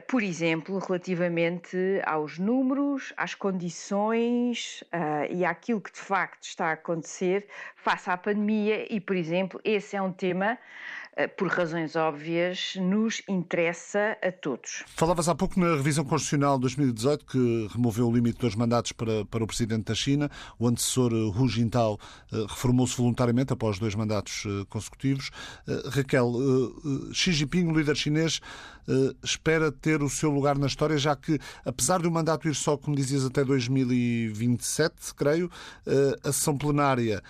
por 0.07 0.23
exemplo, 0.23 0.79
relativamente 0.79 1.77
aos 2.05 2.39
números, 2.39 3.13
às 3.17 3.35
condições 3.35 4.83
uh, 4.83 5.27
e 5.29 5.45
àquilo 5.45 5.81
que 5.81 5.93
de 5.93 5.99
facto 5.99 6.45
está 6.45 6.67
a 6.67 6.73
acontecer 6.73 7.49
face 7.75 8.09
à 8.09 8.17
pandemia, 8.17 8.87
e, 8.89 9.01
por 9.01 9.17
exemplo, 9.17 9.61
esse 9.65 9.97
é 9.97 10.03
um 10.03 10.13
tema 10.13 10.53
eh, 10.53 10.59
por 11.37 11.49
razões 11.49 11.95
óbvias, 11.95 12.75
nos 12.77 13.23
interessa 13.29 14.17
a 14.23 14.33
todos. 14.33 14.83
Falavas 14.97 15.29
há 15.29 15.35
pouco 15.35 15.61
na 15.61 15.77
revisão 15.77 16.05
constitucional 16.05 16.57
de 16.57 16.63
2018 16.63 17.27
que 17.27 17.69
removeu 17.71 18.09
o 18.09 18.13
limite 18.13 18.39
dos 18.39 18.55
mandatos 18.55 18.93
para, 18.93 19.25
para 19.27 19.45
o 19.45 19.47
presidente 19.47 19.85
da 19.85 19.95
China. 19.95 20.31
O 20.59 20.67
antecessor 20.67 21.13
eh, 21.13 21.39
Hu 21.39 21.49
Jintao 21.49 21.99
eh, 22.33 22.47
reformou-se 22.49 22.97
voluntariamente 22.97 23.53
após 23.53 23.79
dois 23.79 23.95
mandatos 23.95 24.45
consecutivos. 24.69 25.31
Raquel, 25.91 26.33
Xi 27.13 27.33
Jinping, 27.33 27.67
o 27.67 27.77
líder 27.77 27.97
chinês, 27.97 28.41
espera 29.23 29.71
ter 29.71 30.03
o 30.03 30.09
seu 30.09 30.31
lugar 30.31 30.59
na 30.59 30.67
história, 30.67 30.97
já 30.97 31.15
que, 31.15 31.39
apesar 31.65 32.01
do 32.01 32.11
mandato 32.11 32.49
ir 32.49 32.55
só, 32.55 32.77
como 32.77 32.97
dizias, 32.97 33.25
até 33.25 33.45
2027, 33.45 35.15
creio, 35.15 35.51
a 36.23 36.33
sessão 36.33 36.57
plenária 36.57 37.23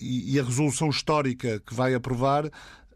e 0.00 0.38
a 0.38 0.42
resolução 0.42 0.88
histórica 0.90 1.60
que 1.60 1.74
vai 1.74 1.94
aprovar 1.94 2.50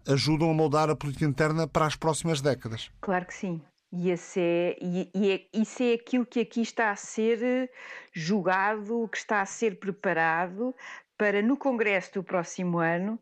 ajudam 0.08 0.50
a 0.50 0.54
moldar 0.54 0.90
a 0.90 0.96
política 0.96 1.24
interna 1.24 1.66
para 1.68 1.86
as 1.86 1.94
próximas 1.94 2.40
décadas. 2.40 2.90
Claro 3.00 3.26
que 3.26 3.34
sim. 3.34 3.60
E, 3.92 4.10
esse 4.10 4.40
é, 4.40 4.76
e, 4.80 5.10
e 5.14 5.30
é, 5.30 5.46
isso 5.54 5.82
é 5.82 5.94
aquilo 5.94 6.26
que 6.26 6.40
aqui 6.40 6.60
está 6.60 6.90
a 6.90 6.96
ser 6.96 7.42
eh, 7.42 7.68
julgado, 8.12 9.08
que 9.10 9.16
está 9.16 9.40
a 9.40 9.46
ser 9.46 9.78
preparado 9.78 10.74
para 11.16 11.40
no 11.40 11.56
Congresso 11.56 12.14
do 12.14 12.22
próximo 12.22 12.78
ano 12.78 13.18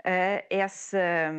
uh, 0.00 0.44
essa, 0.50 1.32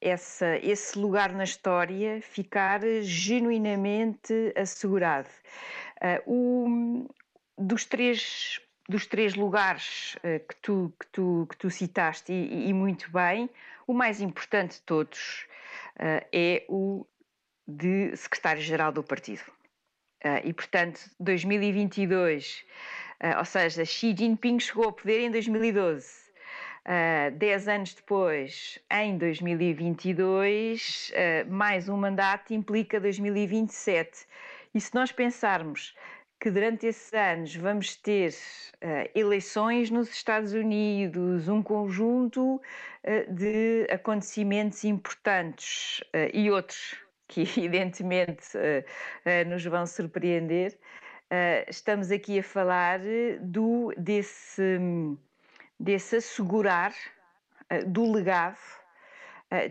essa, 0.00 0.56
esse 0.58 0.98
lugar 0.98 1.32
na 1.32 1.44
história 1.44 2.20
ficar 2.22 2.80
genuinamente 3.02 4.52
assegurado. 4.56 5.28
Uh, 6.26 7.06
o, 7.06 7.08
dos 7.58 7.84
três 7.84 8.60
dos 8.88 9.06
três 9.06 9.34
lugares 9.34 10.16
uh, 10.16 10.46
que, 10.46 10.56
tu, 10.62 10.92
que, 10.98 11.06
tu, 11.08 11.46
que 11.50 11.56
tu 11.56 11.70
citaste 11.70 12.32
e, 12.32 12.68
e 12.68 12.72
muito 12.72 13.10
bem, 13.10 13.50
o 13.86 13.92
mais 13.92 14.20
importante 14.20 14.76
de 14.76 14.82
todos 14.82 15.46
uh, 15.96 16.24
é 16.32 16.64
o 16.68 17.06
de 17.66 18.16
secretário-geral 18.16 18.92
do 18.92 19.02
partido. 19.02 19.42
Uh, 20.24 20.40
e, 20.44 20.52
portanto, 20.52 21.00
2022, 21.20 22.64
uh, 23.22 23.38
ou 23.38 23.44
seja, 23.44 23.84
Xi 23.84 24.14
Jinping 24.16 24.60
chegou 24.60 24.84
ao 24.84 24.92
poder 24.92 25.20
em 25.20 25.30
2012. 25.30 26.26
Uh, 26.86 27.36
dez 27.36 27.66
anos 27.66 27.94
depois, 27.94 28.78
em 28.88 29.18
2022, 29.18 31.10
uh, 31.10 31.52
mais 31.52 31.88
um 31.88 31.96
mandato 31.96 32.54
implica 32.54 33.00
2027. 33.00 34.24
E 34.72 34.80
se 34.80 34.94
nós 34.94 35.10
pensarmos 35.10 35.96
que 36.38 36.50
durante 36.50 36.86
esses 36.86 37.12
anos 37.14 37.56
vamos 37.56 37.96
ter 37.96 38.30
uh, 38.30 39.10
eleições 39.14 39.90
nos 39.90 40.10
Estados 40.10 40.52
Unidos, 40.52 41.48
um 41.48 41.62
conjunto 41.62 42.56
uh, 42.56 43.32
de 43.32 43.86
acontecimentos 43.90 44.84
importantes 44.84 46.00
uh, 46.14 46.30
e 46.32 46.50
outros 46.50 46.96
que 47.28 47.40
evidentemente 47.58 48.46
nos 49.48 49.64
vão 49.64 49.84
surpreender. 49.84 50.78
estamos 51.66 52.12
aqui 52.12 52.38
a 52.38 52.42
falar 52.42 53.00
do, 53.40 53.92
desse, 53.98 54.78
desse 55.80 56.18
assegurar 56.18 56.94
do 57.88 58.12
legado 58.12 58.60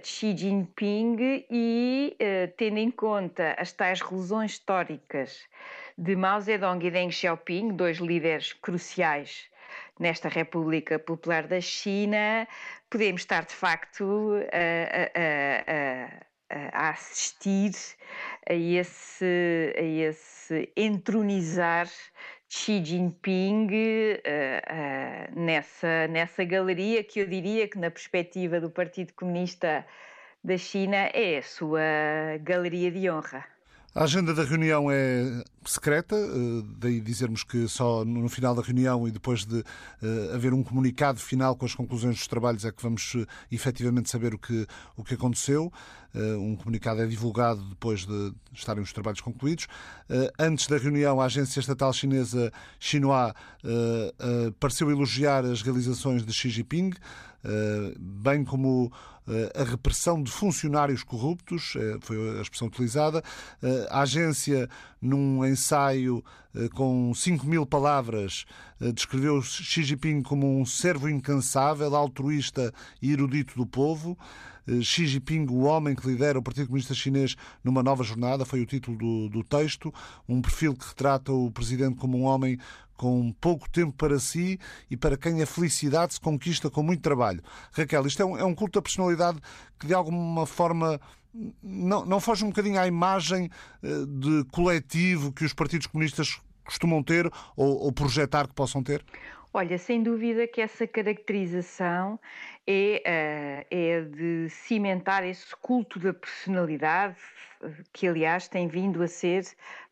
de 0.03 0.05
Xi 0.05 0.35
Jinping 0.35 1.45
e 1.49 2.17
tendo 2.57 2.77
em 2.77 2.91
conta 2.91 3.55
as 3.57 3.71
tais 3.71 4.01
lesões 4.01 4.51
históricas 4.51 5.47
de 5.97 6.15
Mao 6.15 6.41
Zedong 6.41 6.83
e 6.85 6.91
Deng 6.91 7.11
Xiaoping, 7.11 7.75
dois 7.75 7.97
líderes 7.97 8.53
cruciais 8.53 9.49
nesta 9.99 10.27
República 10.27 10.99
Popular 10.99 11.47
da 11.47 11.61
China, 11.61 12.47
podemos 12.89 13.21
estar 13.21 13.45
de 13.45 13.53
facto 13.53 14.33
a, 14.51 15.15
a, 15.15 16.17
a, 16.49 16.87
a 16.87 16.89
assistir 16.89 17.71
a 18.49 18.53
esse, 18.53 19.73
a 19.77 19.81
esse 19.81 20.69
entronizar 20.75 21.87
Xi 22.49 22.83
Jinping 22.83 23.67
uh, 23.67 24.17
uh, 24.17 25.39
nessa, 25.39 26.07
nessa 26.07 26.43
galeria 26.43 27.03
que 27.03 27.19
eu 27.19 27.27
diria 27.27 27.67
que, 27.67 27.77
na 27.77 27.89
perspectiva 27.89 28.59
do 28.59 28.69
Partido 28.69 29.13
Comunista 29.13 29.85
da 30.43 30.57
China, 30.57 31.09
é 31.13 31.37
a 31.37 31.43
sua 31.43 31.81
galeria 32.41 32.91
de 32.91 33.09
honra. 33.09 33.43
A 33.95 34.03
agenda 34.03 34.33
da 34.33 34.43
reunião 34.43 34.91
é 34.91 35.43
secreta, 35.69 36.15
eh, 36.15 36.63
daí 36.77 36.99
dizermos 36.99 37.43
que 37.43 37.67
só 37.67 38.05
no 38.05 38.29
final 38.29 38.53
da 38.55 38.61
reunião 38.61 39.07
e 39.07 39.11
depois 39.11 39.45
de 39.45 39.63
eh, 40.01 40.31
haver 40.33 40.53
um 40.53 40.63
comunicado 40.63 41.19
final 41.19 41.55
com 41.55 41.65
as 41.65 41.73
conclusões 41.73 42.17
dos 42.17 42.27
trabalhos 42.27 42.65
é 42.65 42.71
que 42.71 42.81
vamos 42.81 43.13
eh, 43.15 43.25
efetivamente 43.51 44.09
saber 44.09 44.33
o 44.33 44.37
que, 44.37 44.65
o 44.95 45.03
que 45.03 45.13
aconteceu. 45.13 45.71
Um 46.17 46.55
comunicado 46.55 47.01
é 47.01 47.05
divulgado 47.05 47.61
depois 47.71 48.05
de 48.05 48.33
estarem 48.53 48.81
os 48.81 48.93
trabalhos 48.93 49.19
concluídos. 49.19 49.67
Antes 50.39 50.65
da 50.65 50.77
reunião, 50.77 51.19
a 51.19 51.25
agência 51.25 51.59
estatal 51.59 51.91
chinesa 51.91 52.53
Xinhua 52.79 53.35
pareceu 54.57 54.89
elogiar 54.89 55.43
as 55.43 55.61
realizações 55.61 56.25
de 56.25 56.31
Xi 56.31 56.49
Jinping, 56.49 56.91
bem 57.99 58.43
como 58.43 58.91
eh, 59.27 59.51
a 59.55 59.63
repressão 59.63 60.21
de 60.21 60.31
funcionários 60.31 61.03
corruptos, 61.03 61.73
eh, 61.75 61.97
foi 62.01 62.37
a 62.37 62.41
expressão 62.41 62.67
utilizada. 62.67 63.23
Eh, 63.61 63.87
a 63.89 64.01
agência, 64.01 64.69
num 65.01 65.45
ensaio 65.45 66.23
com 66.73 67.13
5 67.13 67.45
mil 67.45 67.65
palavras, 67.65 68.45
descreveu 68.93 69.41
Xi 69.41 69.83
Jinping 69.83 70.21
como 70.21 70.57
um 70.57 70.65
servo 70.65 71.09
incansável, 71.09 71.93
altruísta 71.93 72.73
e 73.01 73.11
erudito 73.11 73.57
do 73.57 73.65
povo. 73.65 74.17
Xi 74.81 75.07
Jinping, 75.07 75.47
o 75.49 75.63
homem 75.63 75.95
que 75.95 76.07
lidera 76.07 76.39
o 76.39 76.43
Partido 76.43 76.67
Comunista 76.67 76.93
Chinês 76.93 77.35
numa 77.63 77.83
nova 77.83 78.03
jornada, 78.03 78.45
foi 78.45 78.61
o 78.61 78.65
título 78.65 78.97
do, 78.97 79.29
do 79.29 79.43
texto. 79.43 79.93
Um 80.27 80.41
perfil 80.41 80.75
que 80.75 80.87
retrata 80.87 81.31
o 81.31 81.51
presidente 81.51 81.97
como 81.97 82.17
um 82.17 82.23
homem 82.23 82.57
com 82.95 83.31
pouco 83.39 83.69
tempo 83.69 83.93
para 83.93 84.19
si 84.19 84.59
e 84.89 84.95
para 84.95 85.17
quem 85.17 85.41
a 85.41 85.45
felicidade 85.45 86.13
se 86.13 86.19
conquista 86.19 86.69
com 86.69 86.81
muito 86.81 87.01
trabalho. 87.01 87.41
Raquel, 87.71 88.07
isto 88.07 88.21
é 88.21 88.25
um, 88.25 88.37
é 88.37 88.43
um 88.43 88.55
culto 88.55 88.79
da 88.79 88.81
personalidade 88.81 89.39
que 89.77 89.87
de 89.87 89.93
alguma 89.93 90.45
forma 90.45 90.99
não, 91.61 92.05
não 92.05 92.19
foge 92.19 92.45
um 92.45 92.49
bocadinho 92.49 92.79
à 92.79 92.87
imagem 92.87 93.49
eh, 93.83 93.87
de 94.07 94.45
coletivo 94.51 95.33
que 95.33 95.43
os 95.43 95.53
partidos 95.53 95.87
comunistas 95.87 96.39
costumam 96.63 97.03
ter 97.03 97.29
ou, 97.55 97.83
ou 97.83 97.91
projetar 97.91 98.47
que 98.47 98.53
possam 98.53 98.81
ter? 98.81 99.05
Olha, 99.57 99.77
sem 99.77 100.03
dúvida 100.03 100.45
que 100.45 100.59
essa 100.59 100.85
caracterização 100.85 102.19
é, 102.67 103.01
uh, 103.01 103.67
é 103.71 104.01
de 104.01 104.49
cimentar 104.49 105.23
esse 105.23 105.55
culto 105.55 105.97
da 105.97 106.13
personalidade, 106.13 107.15
que 107.93 108.05
aliás 108.05 108.49
tem 108.49 108.67
vindo 108.67 109.01
a 109.01 109.07
ser 109.07 109.45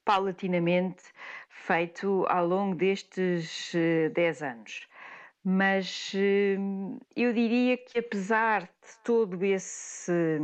paulatinamente 0.04 1.02
feito 1.48 2.26
ao 2.28 2.46
longo 2.46 2.76
destes 2.76 3.72
10 4.14 4.42
uh, 4.42 4.46
anos. 4.46 4.88
Mas 5.46 6.12
uh, 6.14 7.00
eu 7.16 7.32
diria 7.32 7.78
que 7.78 8.00
apesar 8.00 8.64
de 8.64 8.98
todo 9.02 9.46
esse 9.46 10.42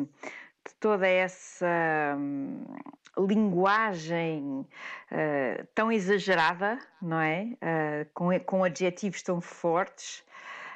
de 0.66 0.76
toda 0.80 1.06
essa 1.06 2.16
hum, 2.18 2.64
linguagem 3.18 4.66
uh, 5.12 5.68
tão 5.74 5.92
exagerada, 5.92 6.80
não 7.02 7.20
é? 7.20 7.44
Uh, 7.44 8.10
com, 8.14 8.40
com 8.42 8.64
adjetivos 8.64 9.22
tão 9.22 9.42
fortes, 9.42 10.20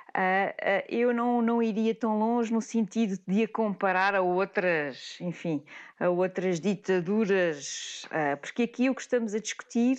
uh, 0.09 0.83
eu 0.89 1.13
não, 1.13 1.41
não 1.41 1.61
iria 1.61 1.93
tão 1.93 2.17
longe 2.17 2.51
no 2.51 2.61
sentido 2.61 3.19
de 3.27 3.43
a 3.43 3.47
comparar 3.47 4.15
a 4.15 4.21
outras, 4.21 5.17
enfim, 5.21 5.63
a 5.99 6.09
outras 6.09 6.59
ditaduras, 6.59 8.07
porque 8.41 8.63
aqui 8.63 8.89
o 8.89 8.95
que 8.95 9.01
estamos 9.01 9.33
a 9.33 9.39
discutir 9.39 9.97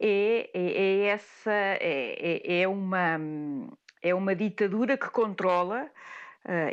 é, 0.00 0.50
é, 0.54 0.72
é 0.72 1.04
essa, 1.08 1.52
é, 1.52 2.40
é, 2.46 2.60
é 2.62 2.68
uma, 2.68 3.18
é 4.02 4.14
uma 4.14 4.34
ditadura 4.34 4.96
que 4.96 5.10
controla 5.10 5.90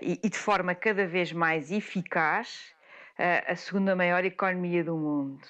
e, 0.02 0.20
e 0.24 0.30
de 0.30 0.38
forma 0.38 0.74
cada 0.76 1.06
vez 1.06 1.34
mais 1.34 1.72
eficaz 1.72 2.75
a 3.18 3.56
segunda 3.56 3.96
maior 3.96 4.26
economia 4.26 4.84
do 4.84 4.98
mundo. 4.98 5.48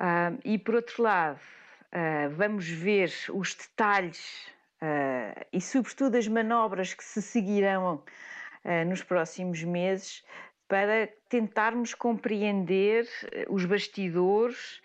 Uh, 0.00 0.38
e 0.44 0.58
por 0.58 0.74
outro 0.74 1.02
lado, 1.02 1.38
uh, 1.38 2.30
vamos 2.34 2.68
ver 2.68 3.12
os 3.30 3.54
detalhes 3.54 4.46
uh, 4.80 5.46
e, 5.52 5.60
sobretudo, 5.60 6.16
as 6.16 6.26
manobras 6.26 6.94
que 6.94 7.04
se 7.04 7.22
seguirão 7.22 8.02
nos 8.86 9.02
próximos 9.02 9.64
meses 9.64 10.24
para 10.68 11.08
tentarmos 11.28 11.94
compreender 11.94 13.08
os 13.48 13.64
bastidores, 13.64 14.80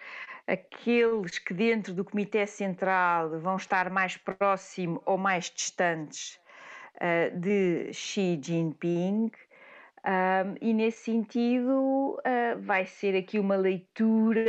aqueles 0.48 1.38
que 1.38 1.54
dentro 1.54 1.94
do 1.94 2.04
Comitê 2.04 2.48
Central 2.48 3.40
vão 3.40 3.56
estar 3.56 3.92
mais 3.92 4.18
próximo 4.18 5.00
ou 5.06 5.16
mais 5.16 5.52
distantes 5.52 6.40
de 7.40 7.94
Xi 7.94 8.40
Jinping 8.42 9.32
um, 10.08 10.56
e 10.62 10.74
nesse 10.74 11.04
sentido, 11.04 12.18
uh, 12.20 12.62
vai 12.62 12.86
ser 12.86 13.14
aqui 13.14 13.38
uma 13.40 13.58
leitura 13.58 14.42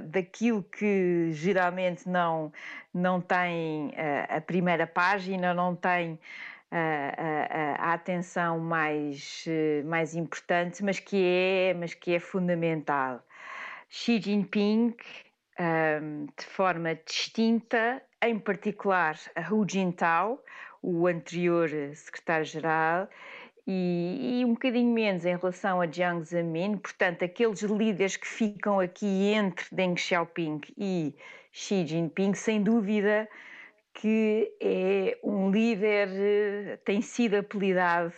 daquilo 0.08 0.60
que 0.64 1.30
geralmente 1.30 2.08
não, 2.08 2.52
não 2.92 3.20
tem 3.20 3.90
uh, 3.90 4.36
a 4.36 4.40
primeira 4.40 4.84
página, 4.84 5.54
não 5.54 5.76
tem 5.76 6.18
a, 6.68 7.92
atenção 7.94 8.58
mais, 8.58 9.46
mais 9.84 10.16
importante, 10.16 10.82
mas 10.82 10.98
que 10.98 11.16
é, 11.24 11.72
mas 11.74 11.94
que 11.94 12.12
é 12.12 12.18
fundamental. 12.18 13.24
Xi 13.88 14.20
Jinping, 14.20 14.94
um, 15.60 16.26
de 16.36 16.44
forma 16.44 16.96
distinta, 17.06 18.02
em 18.20 18.36
particular 18.36 19.16
a 19.36 19.40
Hu 19.48 19.64
Jintao, 19.66 20.42
o 20.82 21.06
anterior 21.06 21.70
secretário-geral, 21.94 23.08
e, 23.66 24.40
e, 24.40 24.44
um 24.44 24.54
bocadinho 24.54 24.92
menos 24.92 25.24
em 25.24 25.36
relação 25.36 25.80
a 25.80 25.86
Jiang 25.86 26.24
Zemin, 26.24 26.76
portanto, 26.76 27.24
aqueles 27.24 27.62
líderes 27.62 28.16
que 28.16 28.26
ficam 28.26 28.78
aqui 28.78 29.32
entre 29.32 29.66
Deng 29.72 29.96
Xiaoping 29.96 30.60
e 30.78 31.14
Xi 31.50 31.86
Jinping, 31.86 32.34
sem 32.34 32.62
dúvida 32.62 33.28
que 33.94 34.52
é 34.60 35.18
um 35.22 35.50
líder, 35.50 36.78
tem 36.84 37.00
sido 37.00 37.36
apelidado 37.36 38.12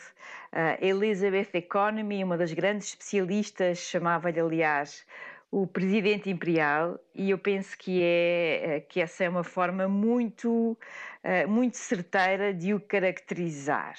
uh, 0.53 0.85
Elizabeth 0.85 1.51
Economy, 1.55 2.25
uma 2.25 2.37
das 2.37 2.53
grandes 2.53 2.89
especialistas, 2.89 3.79
chamava-lhe, 3.79 4.41
aliás, 4.41 5.07
o 5.51 5.67
presidente 5.67 6.29
imperial, 6.29 6.99
e 7.15 7.31
eu 7.31 7.39
penso 7.39 7.79
que, 7.79 8.03
é, 8.03 8.85
que 8.89 9.01
essa 9.01 9.25
é 9.25 9.29
uma 9.29 9.45
forma 9.45 9.89
muito, 9.89 10.77
uh, 11.25 11.49
muito 11.49 11.77
certeira 11.77 12.53
de 12.53 12.75
o 12.75 12.81
caracterizar. 12.81 13.95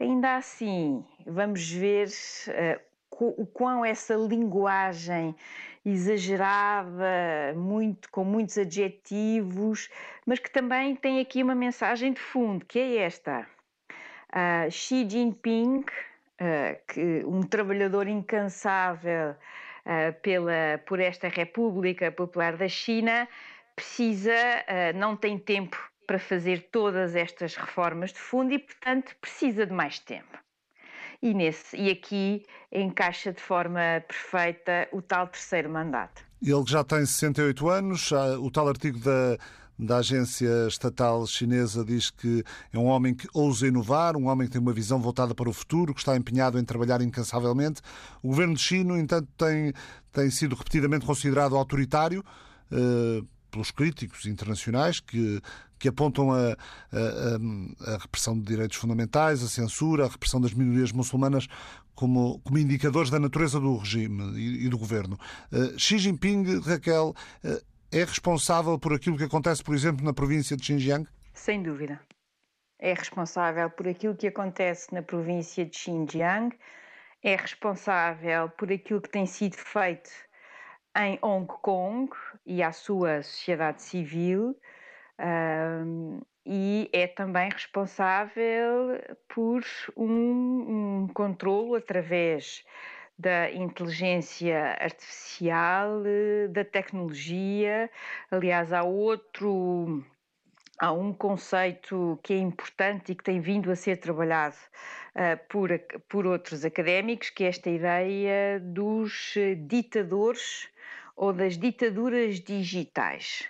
Ainda 0.00 0.36
assim, 0.36 1.04
vamos 1.26 1.70
ver 1.70 2.08
uh, 2.08 2.80
o 3.38 3.44
quão 3.44 3.84
essa 3.84 4.14
linguagem 4.14 5.36
exagerada, 5.84 7.52
muito, 7.54 8.10
com 8.10 8.24
muitos 8.24 8.56
adjetivos, 8.56 9.90
mas 10.24 10.38
que 10.38 10.50
também 10.50 10.96
tem 10.96 11.20
aqui 11.20 11.42
uma 11.42 11.54
mensagem 11.54 12.14
de 12.14 12.20
fundo, 12.20 12.64
que 12.64 12.78
é 12.78 12.96
esta. 12.96 13.46
Uh, 14.32 14.70
Xi 14.70 15.06
Jinping, 15.06 15.80
uh, 15.80 15.84
que, 16.88 17.22
um 17.26 17.42
trabalhador 17.42 18.08
incansável 18.08 19.32
uh, 19.32 20.20
pela, 20.22 20.80
por 20.86 20.98
esta 20.98 21.28
República 21.28 22.10
Popular 22.10 22.56
da 22.56 22.68
China, 22.68 23.28
precisa, 23.76 24.34
não 24.94 25.16
tem 25.16 25.38
tempo 25.38 25.89
para 26.10 26.18
fazer 26.18 26.66
todas 26.72 27.14
estas 27.14 27.54
reformas 27.54 28.12
de 28.12 28.18
fundo 28.18 28.52
e, 28.52 28.58
portanto, 28.58 29.14
precisa 29.20 29.64
de 29.64 29.72
mais 29.72 30.00
tempo. 30.00 30.36
E, 31.22 31.32
nesse, 31.32 31.76
e 31.76 31.88
aqui 31.88 32.44
encaixa 32.72 33.32
de 33.32 33.40
forma 33.40 33.78
perfeita 34.08 34.88
o 34.90 35.00
tal 35.00 35.28
terceiro 35.28 35.70
mandato. 35.70 36.24
Ele 36.42 36.64
já 36.66 36.82
tem 36.82 37.06
68 37.06 37.68
anos, 37.68 38.10
o 38.40 38.50
tal 38.50 38.66
artigo 38.66 38.98
da, 38.98 39.38
da 39.78 39.98
agência 39.98 40.66
estatal 40.66 41.24
chinesa 41.28 41.84
diz 41.84 42.10
que 42.10 42.42
é 42.72 42.76
um 42.76 42.86
homem 42.86 43.14
que 43.14 43.28
ousa 43.32 43.68
inovar, 43.68 44.16
um 44.16 44.26
homem 44.26 44.48
que 44.48 44.54
tem 44.54 44.60
uma 44.60 44.72
visão 44.72 44.98
voltada 44.98 45.32
para 45.32 45.48
o 45.48 45.52
futuro, 45.52 45.94
que 45.94 46.00
está 46.00 46.16
empenhado 46.16 46.58
em 46.58 46.64
trabalhar 46.64 47.00
incansavelmente. 47.00 47.80
O 48.20 48.30
governo 48.30 48.54
de 48.54 48.60
China, 48.62 48.94
no 48.94 48.98
entanto, 48.98 49.28
tem, 49.38 49.72
tem 50.10 50.28
sido 50.28 50.56
repetidamente 50.56 51.06
considerado 51.06 51.56
autoritário. 51.56 52.24
Uh, 52.72 53.24
pelos 53.50 53.70
críticos 53.70 54.26
internacionais 54.26 55.00
que, 55.00 55.40
que 55.80 55.88
apontam 55.88 56.30
a, 56.30 56.50
a, 56.92 57.94
a, 57.94 57.98
repressão 57.98 58.38
de 58.38 58.44
direitos 58.44 58.76
fundamentais, 58.76 59.42
a 59.42 59.48
censura, 59.48 60.04
a 60.04 60.08
repressão 60.08 60.40
das 60.40 60.52
minorias 60.52 60.92
muçulmanas 60.92 61.48
como, 61.94 62.38
como 62.40 62.58
indicadores 62.58 63.10
da 63.10 63.18
natureza 63.18 63.58
do 63.58 63.76
regime 63.78 64.38
e, 64.38 64.66
e 64.66 64.68
do 64.68 64.78
governo. 64.78 65.18
Uh, 65.50 65.78
Xi 65.78 65.98
Jinping, 65.98 66.60
Raquel, 66.60 67.14
uh, 67.44 67.60
é 67.90 68.04
responsável 68.04 68.78
por 68.78 68.92
aquilo 68.92 69.16
que 69.16 69.24
acontece, 69.24 69.64
por 69.64 69.74
exemplo, 69.74 70.04
na 70.04 70.12
província 70.12 70.56
de 70.56 70.64
Xinjiang? 70.64 71.08
Sem 71.34 71.62
dúvida. 71.62 72.00
É 72.78 72.94
responsável 72.94 73.68
por 73.70 73.88
aquilo 73.88 74.16
que 74.16 74.26
acontece 74.26 74.94
na 74.94 75.02
província 75.02 75.64
de 75.64 75.76
Xinjiang, 75.76 76.56
é 77.22 77.36
responsável 77.36 78.48
por 78.50 78.72
aquilo 78.72 79.00
que 79.00 79.10
tem 79.10 79.26
sido 79.26 79.56
feito 79.56 80.10
em 80.96 81.18
Hong 81.22 81.46
Kong 81.62 82.10
e 82.46 82.62
à 82.62 82.72
sua 82.72 83.22
sociedade 83.22 83.82
civil 83.82 84.56
um, 85.20 86.20
e 86.46 86.88
é 86.92 87.06
também 87.06 87.50
responsável 87.50 88.98
por 89.28 89.62
um, 89.96 91.02
um 91.04 91.08
controlo 91.12 91.74
através 91.74 92.64
da 93.18 93.50
inteligência 93.52 94.76
artificial, 94.80 96.02
da 96.50 96.64
tecnologia. 96.64 97.90
Aliás, 98.30 98.72
há 98.72 98.82
outro 98.82 100.02
há 100.80 100.90
um 100.92 101.12
conceito 101.12 102.18
que 102.22 102.32
é 102.32 102.38
importante 102.38 103.12
e 103.12 103.14
que 103.14 103.22
tem 103.22 103.38
vindo 103.38 103.70
a 103.70 103.76
ser 103.76 103.98
trabalhado 103.98 104.56
uh, 105.14 105.48
por, 105.50 105.68
por 106.08 106.26
outros 106.26 106.64
académicos, 106.64 107.28
que 107.28 107.44
é 107.44 107.48
esta 107.48 107.68
ideia 107.68 108.58
dos 108.58 109.34
ditadores 109.66 110.70
ou 111.14 111.34
das 111.34 111.58
ditaduras 111.58 112.40
digitais. 112.40 113.46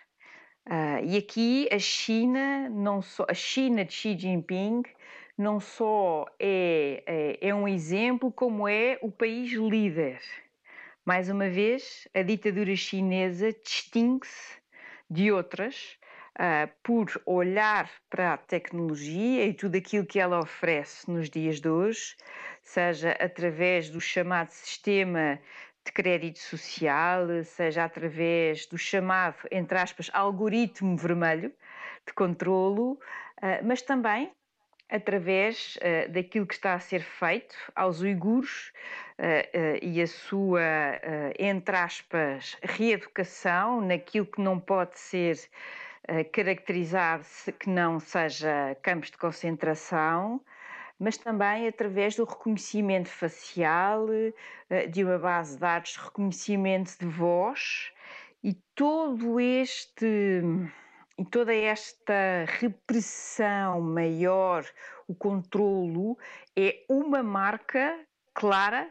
Uh, 0.70 1.04
e 1.04 1.16
aqui 1.16 1.68
a 1.72 1.80
China, 1.80 2.68
não 2.68 3.02
só, 3.02 3.26
a 3.28 3.34
China 3.34 3.84
de 3.84 3.92
Xi 3.92 4.16
Jinping, 4.16 4.84
não 5.36 5.58
só 5.58 6.26
é, 6.38 7.02
é, 7.06 7.48
é 7.48 7.54
um 7.54 7.66
exemplo, 7.66 8.30
como 8.30 8.68
é 8.68 8.96
o 9.02 9.10
país 9.10 9.50
líder. 9.50 10.20
Mais 11.04 11.28
uma 11.28 11.48
vez, 11.48 12.06
a 12.14 12.22
ditadura 12.22 12.76
chinesa 12.76 13.52
distingue-se 13.64 14.60
de 15.10 15.32
outras 15.32 15.98
uh, 16.38 16.70
por 16.84 17.20
olhar 17.26 17.90
para 18.08 18.34
a 18.34 18.36
tecnologia 18.36 19.46
e 19.46 19.52
tudo 19.52 19.76
aquilo 19.76 20.06
que 20.06 20.20
ela 20.20 20.38
oferece 20.38 21.10
nos 21.10 21.28
dias 21.28 21.60
de 21.60 21.68
hoje, 21.68 22.14
seja 22.62 23.10
através 23.12 23.90
do 23.90 24.00
chamado 24.00 24.50
sistema 24.50 25.40
de 25.84 25.92
crédito 25.92 26.38
social, 26.38 27.26
seja 27.44 27.84
através 27.84 28.66
do 28.66 28.76
chamado, 28.76 29.36
entre 29.50 29.78
aspas, 29.78 30.10
algoritmo 30.12 30.96
vermelho 30.96 31.52
de 32.06 32.12
controlo, 32.12 32.98
eh, 33.40 33.62
mas 33.62 33.82
também 33.82 34.30
através 34.88 35.78
eh, 35.80 36.08
daquilo 36.08 36.46
que 36.46 36.54
está 36.54 36.74
a 36.74 36.80
ser 36.80 37.00
feito 37.00 37.54
aos 37.74 38.00
uigures 38.00 38.72
eh, 39.18 39.78
e 39.80 40.02
a 40.02 40.06
sua, 40.06 40.60
entre 41.38 41.76
aspas, 41.76 42.56
reeducação 42.62 43.80
naquilo 43.80 44.26
que 44.26 44.40
não 44.40 44.58
pode 44.58 44.98
ser 44.98 45.38
caracterizado 46.32 47.24
que 47.58 47.68
não 47.68 48.00
seja 48.00 48.76
campos 48.82 49.12
de 49.12 49.18
concentração, 49.18 50.40
mas 51.00 51.16
também 51.16 51.66
através 51.66 52.14
do 52.14 52.24
reconhecimento 52.24 53.08
facial, 53.08 54.06
eh, 54.68 54.86
de 54.86 55.02
uma 55.02 55.18
base 55.18 55.54
de 55.54 55.60
dados 55.60 55.92
de 55.92 55.98
reconhecimento 55.98 56.94
de 57.00 57.06
voz 57.06 57.90
e 58.44 58.52
todo 58.74 59.40
este 59.40 60.42
e 61.18 61.24
toda 61.24 61.54
esta 61.54 62.46
repressão 62.46 63.80
maior, 63.80 64.64
o 65.06 65.14
controlo, 65.14 66.16
é 66.56 66.82
uma 66.88 67.22
marca 67.22 67.98
clara 68.32 68.90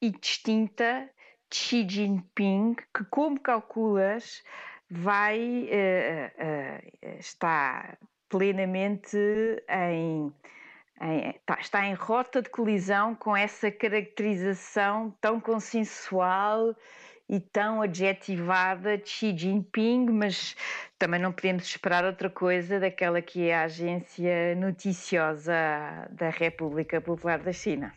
e 0.00 0.10
distinta 0.10 1.10
de 1.50 1.56
Xi 1.56 1.86
Jinping, 1.86 2.76
que, 2.94 3.04
como 3.10 3.38
calculas, 3.38 4.42
vai 4.90 5.68
uh, 5.68 6.42
uh, 6.42 7.18
está 7.18 7.98
plenamente 8.28 9.16
em 9.68 10.32
está 11.60 11.86
em 11.86 11.94
rota 11.94 12.40
de 12.40 12.48
colisão 12.48 13.14
com 13.14 13.36
essa 13.36 13.70
caracterização 13.70 15.14
tão 15.20 15.40
consensual 15.40 16.74
e 17.28 17.40
tão 17.40 17.82
adjetivada 17.82 18.96
de 18.96 19.08
Xi 19.08 19.36
Jinping, 19.36 20.06
mas 20.10 20.56
também 20.98 21.20
não 21.20 21.32
podemos 21.32 21.64
esperar 21.64 22.04
outra 22.04 22.30
coisa 22.30 22.78
daquela 22.78 23.20
que 23.20 23.48
é 23.48 23.54
a 23.56 23.64
agência 23.64 24.54
noticiosa 24.56 25.52
da 26.10 26.30
República 26.30 27.00
Popular 27.00 27.40
da 27.40 27.52
China. 27.52 27.92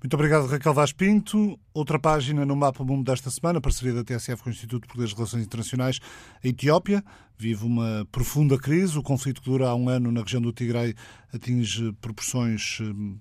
Muito 0.00 0.14
obrigado, 0.14 0.46
Raquel 0.46 0.72
Vaz 0.72 0.92
Pinto. 0.92 1.58
Outra 1.74 1.98
página 1.98 2.46
no 2.46 2.54
Mapa 2.54 2.84
Mundo 2.84 3.04
desta 3.04 3.30
semana, 3.30 3.60
parceria 3.60 3.92
da 3.92 4.04
TSF 4.04 4.40
com 4.44 4.48
o 4.48 4.52
Instituto 4.52 4.82
de 4.82 4.88
Poderes 4.88 5.12
Relações 5.12 5.44
Internacionais. 5.44 5.98
A 6.42 6.46
Etiópia 6.46 7.02
vive 7.36 7.64
uma 7.64 8.06
profunda 8.12 8.56
crise. 8.56 8.96
O 8.96 9.02
conflito 9.02 9.42
que 9.42 9.50
dura 9.50 9.68
há 9.68 9.74
um 9.74 9.88
ano 9.88 10.12
na 10.12 10.22
região 10.22 10.40
do 10.40 10.52
Tigray 10.52 10.94
atinge 11.34 11.92
proporções 12.00 12.78
hum, 12.80 13.18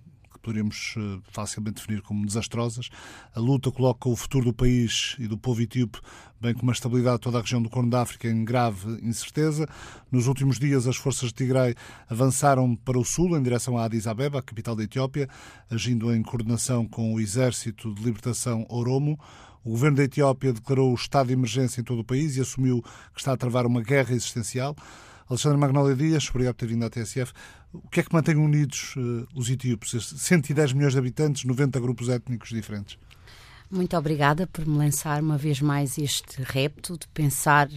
poderíamos 0.48 0.94
eh, 0.96 1.20
facilmente 1.30 1.82
definir 1.82 2.02
como 2.02 2.26
desastrosas. 2.26 2.90
A 3.36 3.40
luta 3.40 3.70
coloca 3.70 4.08
o 4.08 4.16
futuro 4.16 4.46
do 4.46 4.54
país 4.54 5.18
e 5.20 5.28
do 5.28 5.38
povo 5.38 5.62
etíope, 5.62 6.00
bem 6.40 6.54
como 6.54 6.72
a 6.72 6.74
estabilidade 6.74 7.18
de 7.18 7.24
toda 7.24 7.40
a 7.40 7.42
região 7.42 7.62
do 7.62 7.70
Corno 7.70 7.90
da 7.90 8.02
África, 8.02 8.30
em 8.30 8.46
grave 8.46 8.98
incerteza. 9.04 9.68
Nos 10.10 10.26
últimos 10.26 10.58
dias, 10.58 10.88
as 10.88 10.96
forças 10.96 11.30
de 11.30 11.36
Tigray 11.36 11.76
avançaram 12.10 12.78
para 12.78 12.98
o 12.98 13.04
sul, 13.04 13.38
em 13.38 13.44
direção 13.44 13.78
a 13.78 13.84
Addis 13.84 14.08
Abeba, 14.08 14.40
a 14.40 14.42
capital 14.42 14.74
da 14.74 14.84
Etiópia, 14.84 15.28
agindo 15.70 16.16
em 16.16 16.24
coordenação 16.24 16.88
com 16.88 17.14
o 17.14 17.20
Exército 17.20 17.94
de 17.94 18.02
Libertação 18.02 18.66
Oromo. 18.70 19.20
O 19.66 19.72
governo 19.72 19.98
da 19.98 20.04
Etiópia 20.06 20.54
declarou 20.54 20.92
o 20.94 20.96
estado 20.96 21.28
de 21.28 21.34
emergência 21.34 21.82
em 21.82 21.84
todo 21.84 22.00
o 22.00 22.06
país 22.06 22.38
e 22.38 22.42
assumiu 22.42 22.82
que 23.14 23.20
está 23.20 23.34
a 23.34 23.38
travar 23.38 23.66
uma 23.66 23.82
guerra 23.82 24.14
existencial. 24.14 24.74
Alexandre 25.30 25.58
Magnólia 25.58 25.96
Dias, 25.96 26.30
obrigado 26.30 26.56
por 26.56 26.60
ter 26.60 26.68
vindo 26.68 26.86
à 26.86 26.90
TSF. 26.90 27.34
O 27.74 27.90
que 27.90 28.00
é 28.00 28.04
que 28.04 28.13
mantém 28.13 28.36
unidos 28.36 28.96
uh, 28.96 29.28
os 29.36 29.50
etíopes? 29.50 29.92
110 29.92 30.74
milhões 30.74 30.94
de 30.94 31.00
habitantes, 31.00 31.44
90 31.44 31.80
grupos 31.80 32.08
étnicos 32.08 32.50
diferentes. 32.50 32.98
Muito 33.70 33.98
obrigada 33.98 34.48
por 34.48 34.66
me 34.66 34.78
lançar 34.78 35.22
uma 35.22 35.38
vez 35.38 35.60
mais 35.60 35.98
este 35.98 36.42
repto 36.42 36.98
de 36.98 37.08
pensar 37.10 37.68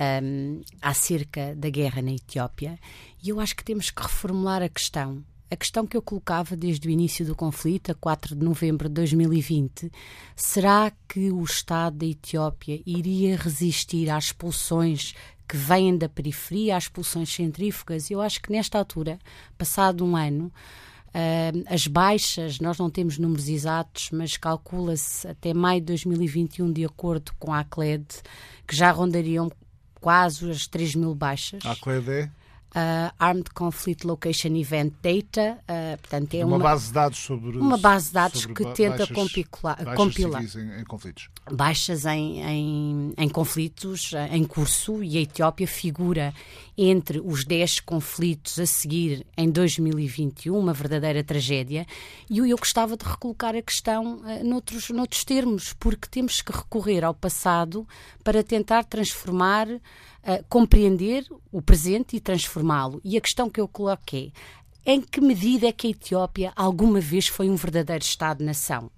um, 0.00 0.62
acerca 0.80 1.54
da 1.54 1.68
guerra 1.68 2.00
na 2.00 2.12
Etiópia. 2.12 2.78
E 3.22 3.28
eu 3.28 3.38
acho 3.40 3.54
que 3.54 3.64
temos 3.64 3.90
que 3.90 4.02
reformular 4.02 4.62
a 4.62 4.68
questão. 4.68 5.22
A 5.48 5.54
questão 5.54 5.86
que 5.86 5.96
eu 5.96 6.02
colocava 6.02 6.56
desde 6.56 6.88
o 6.88 6.90
início 6.90 7.24
do 7.24 7.36
conflito, 7.36 7.92
a 7.92 7.94
4 7.94 8.34
de 8.34 8.44
novembro 8.44 8.88
de 8.88 8.94
2020, 8.94 9.92
será 10.34 10.90
que 11.06 11.30
o 11.30 11.44
Estado 11.44 11.98
da 11.98 12.06
Etiópia 12.06 12.82
iria 12.84 13.36
resistir 13.36 14.10
às 14.10 14.24
expulsões 14.24 15.14
que 15.48 15.56
vêm 15.56 15.96
da 15.96 16.08
periferia, 16.08 16.76
às 16.76 16.84
expulsões 16.84 17.32
centrífugas. 17.32 18.10
Eu 18.10 18.20
acho 18.20 18.40
que 18.40 18.50
nesta 18.52 18.78
altura, 18.78 19.18
passado 19.56 20.04
um 20.04 20.16
ano, 20.16 20.52
Uh, 21.16 21.64
as 21.68 21.86
baixas, 21.86 22.60
nós 22.60 22.76
não 22.76 22.90
temos 22.90 23.16
números 23.16 23.48
exatos, 23.48 24.10
mas 24.12 24.36
calcula-se 24.36 25.26
até 25.26 25.54
maio 25.54 25.80
de 25.80 25.86
2021, 25.86 26.70
de 26.70 26.84
acordo 26.84 27.32
com 27.38 27.54
a 27.54 27.60
ACLED, 27.60 28.04
que 28.66 28.76
já 28.76 28.90
rondariam 28.90 29.50
quase 29.98 30.50
as 30.50 30.66
3 30.66 30.94
mil 30.94 31.14
baixas. 31.14 31.64
A 31.64 31.72
ACLED 31.72 32.10
é? 32.10 32.30
Uh, 32.76 33.12
Armed 33.18 33.50
Conflict 33.54 34.06
Location 34.06 34.54
Event 34.54 34.92
Data, 35.02 35.58
uh, 35.62 35.98
portanto 35.98 36.34
é 36.34 36.44
uma, 36.44 36.56
uma, 36.56 36.62
base 36.62 36.88
de 36.88 36.92
dados 36.92 37.18
sobre 37.18 37.56
uma 37.56 37.78
base 37.78 38.08
de 38.08 38.12
dados 38.12 38.46
que 38.46 38.64
tenta 38.74 38.98
baixas, 38.98 39.10
compilar, 39.10 39.76
baixas 39.76 39.96
compilar 39.96 40.42
em, 40.42 40.80
em, 40.80 40.84
conflitos. 40.84 41.28
baixas 41.50 42.04
em, 42.04 42.42
em, 42.42 43.14
em, 43.16 43.28
conflitos 43.28 44.12
em 44.30 44.44
curso 44.44 45.02
e 45.02 45.16
a 45.16 45.20
Etiópia 45.22 45.66
figura 45.66 46.34
entre 46.76 47.20
os 47.20 47.44
10 47.44 47.80
conflitos 47.80 48.58
a 48.58 48.66
seguir 48.66 49.26
em 49.36 49.50
2021, 49.50 50.58
uma 50.58 50.74
verdadeira 50.74 51.24
tragédia. 51.24 51.86
E 52.28 52.38
eu 52.38 52.56
gostava 52.58 52.96
de 52.96 53.04
recolocar 53.04 53.56
a 53.56 53.62
questão 53.62 54.16
uh, 54.16 54.44
noutros, 54.44 54.90
noutros 54.90 55.24
termos, 55.24 55.72
porque 55.72 56.06
temos 56.10 56.42
que 56.42 56.52
recorrer 56.52 57.02
ao 57.02 57.14
passado 57.14 57.88
para 58.22 58.42
tentar 58.42 58.84
transformar 58.84 59.66
uh, 60.26 60.44
compreender 60.48 61.26
o 61.52 61.62
presente 61.62 62.16
e 62.16 62.20
transformá-lo. 62.20 63.00
E 63.04 63.16
a 63.16 63.20
questão 63.20 63.48
que 63.48 63.60
eu 63.60 63.68
coloquei 63.68 64.32
é 64.84 64.94
em 64.94 65.00
que 65.00 65.20
medida 65.20 65.66
é 65.66 65.72
que 65.72 65.86
a 65.86 65.90
Etiópia 65.90 66.52
alguma 66.54 67.00
vez 67.00 67.26
foi 67.26 67.48
um 67.48 67.56
verdadeiro 67.56 68.04
Estado-nação? 68.04 68.90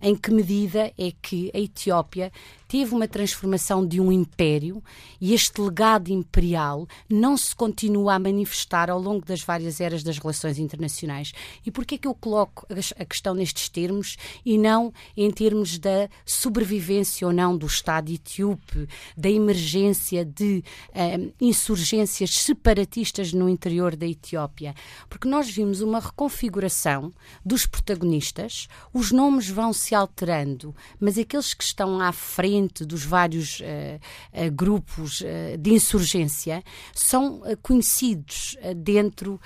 Em 0.00 0.14
que 0.14 0.30
medida 0.30 0.92
é 0.98 1.12
que 1.22 1.50
a 1.54 1.58
Etiópia 1.58 2.30
teve 2.68 2.94
uma 2.94 3.06
transformação 3.06 3.86
de 3.86 4.00
um 4.00 4.10
império 4.10 4.82
e 5.20 5.32
este 5.32 5.60
legado 5.60 6.10
imperial 6.10 6.86
não 7.08 7.36
se 7.36 7.54
continua 7.54 8.14
a 8.14 8.18
manifestar 8.18 8.90
ao 8.90 9.00
longo 9.00 9.24
das 9.24 9.42
várias 9.42 9.80
eras 9.80 10.02
das 10.02 10.18
relações 10.18 10.58
internacionais. 10.58 11.32
E 11.64 11.70
por 11.70 11.84
que 11.84 11.94
é 11.94 11.98
que 11.98 12.08
eu 12.08 12.14
coloco 12.14 12.66
a 12.98 13.04
questão 13.04 13.34
nestes 13.34 13.68
termos 13.68 14.16
e 14.44 14.58
não 14.58 14.92
em 15.16 15.30
termos 15.30 15.78
da 15.78 16.08
sobrevivência 16.24 17.26
ou 17.26 17.32
não 17.32 17.56
do 17.56 17.66
Estado 17.66 18.10
etíope, 18.10 18.88
da 19.16 19.30
emergência 19.30 20.24
de 20.24 20.62
um, 20.94 21.32
insurgências 21.40 22.30
separatistas 22.30 23.32
no 23.32 23.48
interior 23.48 23.94
da 23.94 24.06
Etiópia? 24.06 24.74
Porque 25.08 25.28
nós 25.28 25.48
vimos 25.48 25.80
uma 25.80 26.00
reconfiguração 26.00 27.12
dos 27.44 27.66
protagonistas, 27.66 28.68
os 28.92 29.12
nomes 29.12 29.48
vão 29.48 29.72
se 29.72 29.94
alterando, 29.94 30.74
mas 30.98 31.18
aqueles 31.18 31.54
que 31.54 31.64
estão 31.64 32.00
à 32.00 32.12
frente 32.12 32.55
dos 32.64 33.04
vários 33.04 33.60
uh, 33.60 34.50
grupos 34.52 35.20
uh, 35.20 35.56
de 35.58 35.72
insurgência 35.72 36.62
são 36.94 37.42
conhecidos 37.62 38.56
dentro 38.76 39.40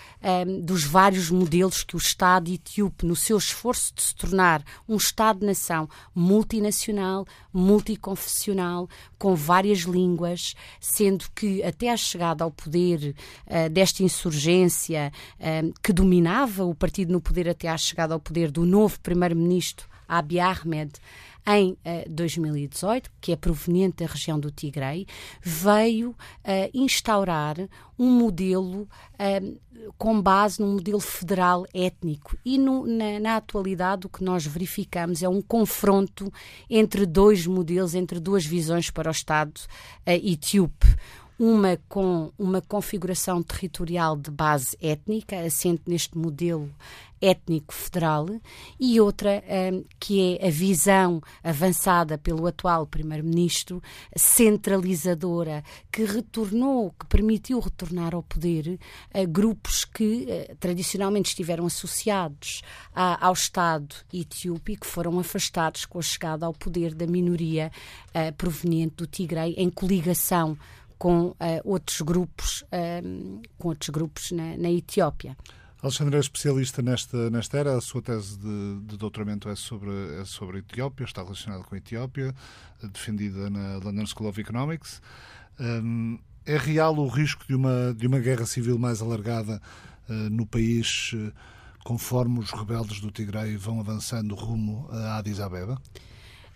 dos 0.62 0.85
vários 0.85 1.31
modelos 1.31 1.83
que 1.83 1.96
o 1.96 1.99
Estado 1.99 2.53
etíope, 2.53 3.07
no 3.07 3.16
seu 3.16 3.37
esforço 3.37 3.94
de 3.94 4.03
se 4.03 4.14
tornar 4.14 4.62
um 4.88 4.96
Estado-nação 4.96 5.88
multinacional, 6.14 7.27
multiconfessional, 7.53 8.88
com 9.18 9.35
várias 9.35 9.81
línguas, 9.81 10.55
sendo 10.81 11.27
que 11.35 11.62
até 11.62 11.90
a 11.90 11.96
chegada 11.96 12.44
ao 12.44 12.51
poder 12.51 13.14
desta 13.70 14.03
insurgência 14.03 15.12
que 15.83 15.92
dominava 15.92 16.64
o 16.64 16.75
partido 16.75 17.12
no 17.12 17.20
poder 17.20 17.49
até 17.49 17.68
à 17.68 17.77
chegada 17.77 18.14
ao 18.14 18.20
poder 18.20 18.51
do 18.51 18.64
novo 18.64 18.99
primeiro-ministro 19.01 19.90
Abiy 20.11 20.40
Ahmed, 20.40 20.92
em 21.57 21.73
uh, 21.73 21.79
eh, 21.85 22.05
2018, 22.09 23.11
que 23.21 23.33
é 23.33 23.37
proveniente 23.37 24.05
da 24.05 24.11
região 24.11 24.39
do 24.39 24.51
Tigray, 24.51 25.07
veio 25.43 26.11
uh, 26.11 26.17
instaurar 26.73 27.57
um 27.99 28.11
modelo 28.11 28.83
uh, 28.83 29.91
com 29.97 30.21
base 30.21 30.61
num 30.61 30.75
modelo 30.75 31.01
federal 31.01 31.67
étnico. 31.75 32.37
E 32.45 32.59
no, 32.59 32.87
na, 32.87 33.19
na, 33.19 33.37
atualidade 33.37 34.07
o 34.07 34.11
que 34.11 34.23
nós 34.23 34.47
verificamos 34.47 35.23
é 35.23 35.29
um 35.29 35.43
confronto 35.43 36.33
entre 36.69 37.07
dois 37.07 37.47
modelos, 37.47 37.95
entre 37.95 38.21
duas 38.21 38.45
visões 38.45 38.91
para 38.91 39.09
o 39.09 39.13
Estado 39.13 39.61
etíope 40.07 40.87
uma 41.41 41.79
com 41.89 42.31
uma 42.39 42.61
configuração 42.61 43.43
territorial 43.43 44.15
de 44.15 44.31
base 44.31 44.77
étnica, 44.79 45.41
assente 45.41 45.85
neste 45.87 46.19
modelo 46.19 46.71
étnico 47.21 47.75
federal, 47.75 48.27
e 48.79 49.01
outra 49.01 49.43
um, 49.73 49.85
que 49.99 50.39
é 50.39 50.49
a 50.49 50.51
visão 50.51 51.21
avançada 51.43 52.17
pelo 52.17 52.47
atual 52.47 52.87
primeiro-ministro, 52.87 53.83
centralizadora, 54.17 55.63
que 55.93 56.05
retornou, 56.05 56.93
que 56.99 57.07
permitiu 57.07 57.61
retornar 57.61 58.15
ao 58.15 58.23
poder 58.23 58.79
grupos 59.29 59.85
que 59.85 60.27
uh, 60.27 60.57
tradicionalmente 60.57 61.31
estiveram 61.31 61.67
associados 61.67 62.63
a, 62.95 63.27
ao 63.27 63.33
Estado 63.33 63.95
etíope 64.13 64.77
que 64.77 64.87
foram 64.87 65.19
afastados 65.19 65.85
com 65.85 65.99
a 65.99 66.03
chegada 66.03 66.47
ao 66.47 66.53
poder 66.53 66.95
da 66.95 67.07
minoria 67.07 67.71
uh, 68.09 68.33
proveniente 68.35 68.97
do 68.97 69.07
Tigray 69.07 69.55
em 69.57 69.71
coligação 69.71 70.57
com 70.99 71.29
uh, 71.29 71.37
outros 71.65 72.03
grupos, 72.03 72.63
uh, 72.63 73.41
com 73.59 73.69
outros 73.69 73.89
grupos 73.89 74.33
na, 74.33 74.57
na 74.57 74.71
Etiópia. 74.71 75.37
Alexandre 75.83 76.16
é 76.16 76.21
especialista 76.21 76.83
nesta, 76.83 77.31
nesta 77.31 77.59
era. 77.59 77.77
A 77.77 77.81
sua 77.81 78.03
tese 78.03 78.38
de, 78.38 78.81
de 78.85 78.97
doutoramento 78.99 79.49
é 79.49 79.57
sobre, 79.57 79.90
é 80.21 80.25
sobre 80.27 80.59
a 80.59 80.61
Etiópia, 80.61 81.05
está 81.05 81.23
relacionada 81.23 81.64
com 81.64 81.75
a 81.75 81.79
Etiópia, 81.79 82.35
defendida 82.93 83.49
na 83.49 83.79
London 83.79 84.07
School 84.07 84.29
of 84.29 84.38
Economics. 84.38 85.01
Um, 85.59 86.19
é 86.45 86.57
real 86.59 86.95
o 86.97 87.09
risco 87.09 87.47
de 87.47 87.55
uma, 87.55 87.95
de 87.97 88.07
uma 88.07 88.19
guerra 88.19 88.45
civil 88.45 88.79
mais 88.79 89.01
alargada 89.01 89.61
uh, 90.09 90.12
no 90.12 90.47
país, 90.47 91.12
uh, 91.14 91.33
conforme 91.83 92.38
os 92.40 92.51
rebeldes 92.51 93.01
do 93.01 93.11
Tigray 93.11 93.57
vão 93.57 93.81
avançando 93.81 94.35
rumo 94.35 94.87
a 94.90 95.19
Addis 95.19 95.40
Abeba? 95.40 95.81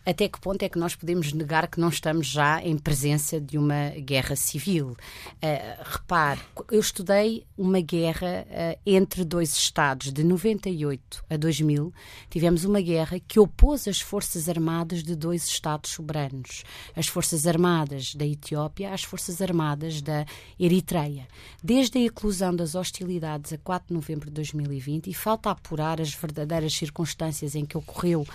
Até 0.04 0.28
que 0.28 0.40
ponto 0.40 0.62
é 0.62 0.68
que 0.68 0.78
nós 0.78 0.94
podemos 0.94 1.32
negar 1.32 1.68
que 1.68 1.80
não 1.80 1.88
estamos 1.88 2.26
já 2.26 2.62
em 2.62 2.76
presença 2.76 3.40
de 3.40 3.56
uma 3.56 3.90
guerra 3.90 4.36
civil? 4.36 4.88
Uh, 4.90 5.82
repare, 5.84 6.40
eu 6.70 6.80
estudei 6.80 7.46
uma 7.56 7.80
guerra 7.80 8.46
uh, 8.48 8.80
entre 8.84 9.24
dois 9.24 9.54
Estados, 9.54 10.12
de 10.12 10.22
98 10.22 11.24
a 11.30 11.36
2000, 11.36 11.92
tivemos 12.28 12.64
uma 12.64 12.80
guerra 12.80 13.18
que 13.20 13.40
opôs 13.40 13.88
as 13.88 14.00
Forças 14.00 14.48
Armadas 14.48 15.02
de 15.02 15.16
dois 15.16 15.46
Estados 15.46 15.90
soberanos, 15.90 16.64
as 16.94 17.06
Forças 17.06 17.46
Armadas 17.46 18.14
da 18.14 18.26
Etiópia 18.26 18.92
às 18.92 19.02
Forças 19.02 19.40
Armadas 19.40 20.02
da 20.02 20.26
Eritreia. 20.58 21.26
Desde 21.62 21.98
a 21.98 22.02
eclosão 22.02 22.54
das 22.54 22.74
hostilidades 22.74 23.52
a 23.52 23.58
4 23.58 23.88
de 23.88 23.94
novembro 23.94 24.26
de 24.26 24.32
2020, 24.32 25.08
e 25.08 25.14
falta 25.14 25.50
apurar 25.50 26.00
as 26.00 26.12
verdadeiras 26.14 26.74
circunstâncias 26.74 27.54
em 27.54 27.64
que 27.64 27.76
ocorreu 27.76 28.26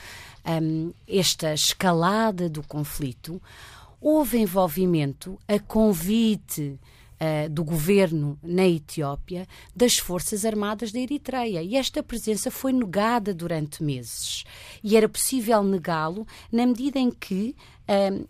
um, 0.62 0.92
esta 1.08 1.54
escalada 1.54 2.50
do 2.50 2.64
conflito, 2.64 3.42
houve 4.02 4.40
envolvimento 4.40 5.38
a 5.48 5.60
convite 5.60 6.80
uh, 7.20 7.50
do 7.50 7.64
governo 7.64 8.40
na 8.42 8.68
Etiópia 8.68 9.48
das 9.76 9.98
Forças 9.98 10.46
Armadas 10.46 10.92
da 10.92 11.00
Eritreia. 11.00 11.62
E 11.62 11.76
esta 11.76 12.02
presença 12.02 12.50
foi 12.50 12.74
negada 12.74 13.34
durante 13.34 13.84
meses. 13.84 14.44
E 14.84 14.98
era 14.98 15.08
possível 15.08 15.64
negá-lo 15.64 16.26
na 16.52 16.66
medida 16.66 16.98
em 16.98 17.12
que 17.12 17.56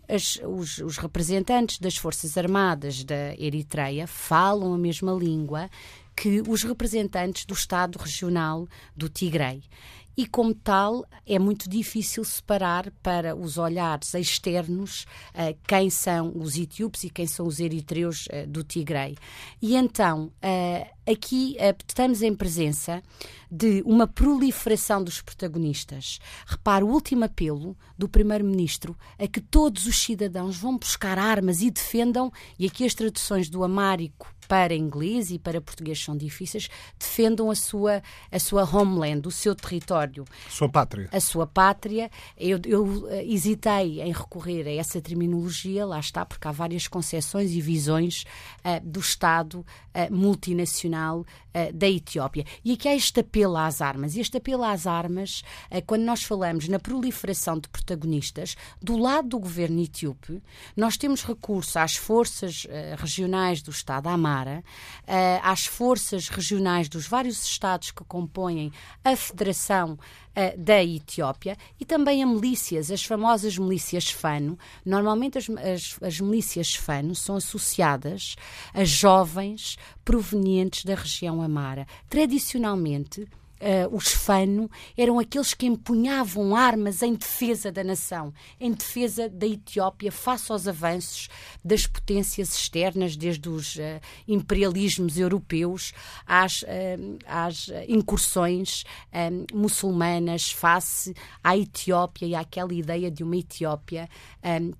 as, 0.08 0.40
os, 0.42 0.78
os, 0.78 0.96
representantes 0.96 1.78
das 1.78 1.94
Forças 1.94 2.38
Armadas 2.38 3.04
da 3.04 3.34
Eritreia 3.38 4.06
falam 4.06 4.72
a 4.72 4.78
mesma 4.78 5.12
língua 5.12 5.68
que 6.16 6.42
os 6.48 6.62
representantes 6.62 7.44
do 7.44 7.52
Estado 7.52 7.98
Regional 7.98 8.66
do 8.96 9.08
Tigray 9.08 9.62
e, 10.20 10.26
como 10.26 10.52
tal, 10.52 11.06
é 11.26 11.38
muito 11.38 11.66
difícil 11.66 12.22
separar 12.26 12.90
para 13.02 13.34
os 13.34 13.56
olhares 13.56 14.12
externos 14.12 15.06
uh, 15.30 15.56
quem 15.66 15.88
são 15.88 16.30
os 16.36 16.58
etíopes 16.58 17.04
e 17.04 17.08
quem 17.08 17.26
são 17.26 17.46
os 17.46 17.58
eritreus 17.58 18.26
uh, 18.26 18.46
do 18.46 18.62
Tigray. 18.62 19.16
E 19.62 19.74
então, 19.74 20.26
uh, 20.26 20.99
aqui 21.10 21.56
estamos 21.86 22.22
em 22.22 22.34
presença 22.34 23.02
de 23.50 23.82
uma 23.84 24.06
proliferação 24.06 25.02
dos 25.02 25.20
protagonistas. 25.20 26.20
Repare 26.46 26.84
o 26.84 26.88
último 26.88 27.24
apelo 27.24 27.76
do 27.98 28.08
Primeiro-Ministro 28.08 28.96
a 29.18 29.26
que 29.26 29.40
todos 29.40 29.86
os 29.86 30.00
cidadãos 30.00 30.56
vão 30.56 30.78
buscar 30.78 31.18
armas 31.18 31.60
e 31.60 31.70
defendam, 31.70 32.32
e 32.58 32.66
aqui 32.66 32.84
as 32.84 32.94
traduções 32.94 33.50
do 33.50 33.64
amárico 33.64 34.32
para 34.50 34.74
inglês 34.74 35.30
e 35.30 35.38
para 35.38 35.60
português 35.60 36.02
são 36.02 36.16
difíceis, 36.16 36.68
defendam 36.98 37.52
a 37.52 37.54
sua, 37.54 38.02
a 38.32 38.38
sua 38.40 38.64
homeland, 38.64 39.28
o 39.28 39.30
seu 39.30 39.54
território. 39.54 40.24
A 40.44 40.50
sua 40.50 40.68
pátria. 40.68 41.08
A 41.12 41.20
sua 41.20 41.46
pátria. 41.46 42.10
Eu, 42.36 42.58
eu 42.66 43.08
eh, 43.10 43.24
hesitei 43.26 44.02
em 44.02 44.12
recorrer 44.12 44.66
a 44.66 44.72
essa 44.72 45.00
terminologia, 45.00 45.86
lá 45.86 46.00
está, 46.00 46.26
porque 46.26 46.48
há 46.48 46.50
várias 46.50 46.88
concepções 46.88 47.52
e 47.52 47.60
visões 47.60 48.24
uh, 48.64 48.84
do 48.84 48.98
Estado 48.98 49.60
uh, 49.60 50.12
multinacional 50.12 50.99
final 51.00 51.26
uh, 51.54 51.72
da 51.72 51.88
Etiópia. 51.88 52.44
E 52.64 52.72
aqui 52.72 52.88
há 52.88 52.94
este 52.94 53.20
apelo 53.20 53.56
às 53.56 53.80
armas. 53.80 54.16
E 54.16 54.20
este 54.20 54.36
apelo 54.36 54.64
às 54.64 54.86
armas, 54.86 55.42
quando 55.86 56.02
nós 56.02 56.22
falamos 56.22 56.68
na 56.68 56.78
proliferação 56.78 57.58
de 57.58 57.68
protagonistas, 57.68 58.56
do 58.80 58.96
lado 58.96 59.28
do 59.28 59.38
governo 59.38 59.80
etíope, 59.80 60.42
nós 60.76 60.96
temos 60.96 61.22
recurso 61.22 61.78
às 61.78 61.96
forças 61.96 62.66
regionais 62.98 63.62
do 63.62 63.70
Estado, 63.70 64.08
à 64.08 64.16
MAR, 64.16 64.46
uh, 64.48 64.62
às 65.42 65.66
forças 65.66 66.28
regionais 66.28 66.88
dos 66.88 67.06
vários 67.06 67.42
estados 67.42 67.90
que 67.90 68.04
compõem 68.04 68.72
a 69.04 69.16
Federação 69.16 69.92
uh, 69.92 70.58
da 70.58 70.82
Etiópia 70.82 71.56
e 71.78 71.84
também 71.84 72.22
a 72.22 72.26
milícias, 72.26 72.90
as 72.90 73.04
famosas 73.04 73.56
milícias 73.58 74.10
FANO. 74.10 74.58
Normalmente 74.84 75.38
as, 75.38 75.48
as, 75.50 75.96
as 76.02 76.20
milícias 76.20 76.74
FANO 76.74 77.14
são 77.14 77.36
associadas 77.36 78.36
a 78.72 78.84
jovens 78.84 79.76
provenientes 80.04 80.84
da 80.84 80.94
região 80.94 81.39
Amara. 81.42 81.86
Tradicionalmente, 82.08 83.26
uh, 83.60 83.94
os 83.94 84.12
Fano 84.12 84.70
eram 84.96 85.18
aqueles 85.18 85.54
que 85.54 85.66
empunhavam 85.66 86.56
armas 86.56 87.02
em 87.02 87.14
defesa 87.14 87.70
da 87.70 87.84
nação, 87.84 88.32
em 88.58 88.72
defesa 88.72 89.28
da 89.28 89.46
Etiópia 89.46 90.10
face 90.10 90.50
aos 90.50 90.66
avanços 90.66 91.28
das 91.64 91.86
potências 91.86 92.54
externas, 92.54 93.16
desde 93.16 93.48
os 93.48 93.76
uh, 93.76 94.00
imperialismos 94.26 95.18
europeus 95.18 95.92
às, 96.26 96.62
uh, 96.62 96.66
às 97.26 97.70
incursões 97.88 98.84
muçulmanas 99.52 100.50
face 100.50 101.14
à 101.42 101.56
Etiópia 101.56 102.26
e 102.26 102.34
àquela 102.34 102.72
ideia 102.72 103.10
de 103.10 103.22
uma 103.22 103.36
Etiópia 103.36 104.08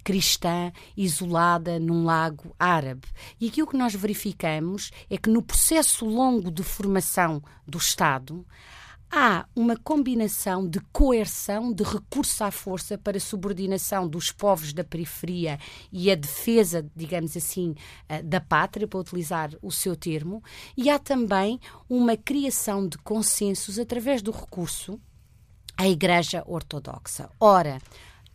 cristã 0.02 0.72
isolada 0.96 1.78
num 1.78 2.04
lago 2.04 2.54
árabe. 2.58 3.06
E 3.40 3.48
aqui 3.48 3.62
o 3.62 3.66
que 3.66 3.76
nós 3.76 3.94
verificamos 3.94 4.90
é 5.08 5.16
que 5.16 5.28
no 5.28 5.42
processo 5.42 6.04
longo 6.04 6.50
de 6.50 6.62
formação 6.62 7.42
do 7.66 7.78
Estado, 7.78 8.44
há 9.10 9.46
uma 9.56 9.76
combinação 9.76 10.68
de 10.68 10.78
coerção, 10.92 11.72
de 11.72 11.82
recurso 11.82 12.44
à 12.44 12.50
força 12.50 12.96
para 12.96 13.16
a 13.16 13.20
subordinação 13.20 14.08
dos 14.08 14.30
povos 14.30 14.72
da 14.72 14.84
periferia 14.84 15.58
e 15.92 16.10
a 16.10 16.14
defesa, 16.14 16.88
digamos 16.94 17.36
assim, 17.36 17.74
eh, 18.08 18.22
da 18.22 18.40
pátria, 18.40 18.86
para 18.86 19.00
utilizar 19.00 19.50
o 19.60 19.72
seu 19.72 19.96
termo, 19.96 20.42
e 20.76 20.88
há 20.88 20.98
também 20.98 21.58
uma 21.88 22.16
criação 22.16 22.86
de 22.86 22.96
consensos 22.98 23.78
através 23.78 24.22
do 24.22 24.30
recurso 24.30 25.00
à 25.76 25.88
Igreja 25.88 26.44
Ortodoxa. 26.46 27.28
Ora, 27.40 27.80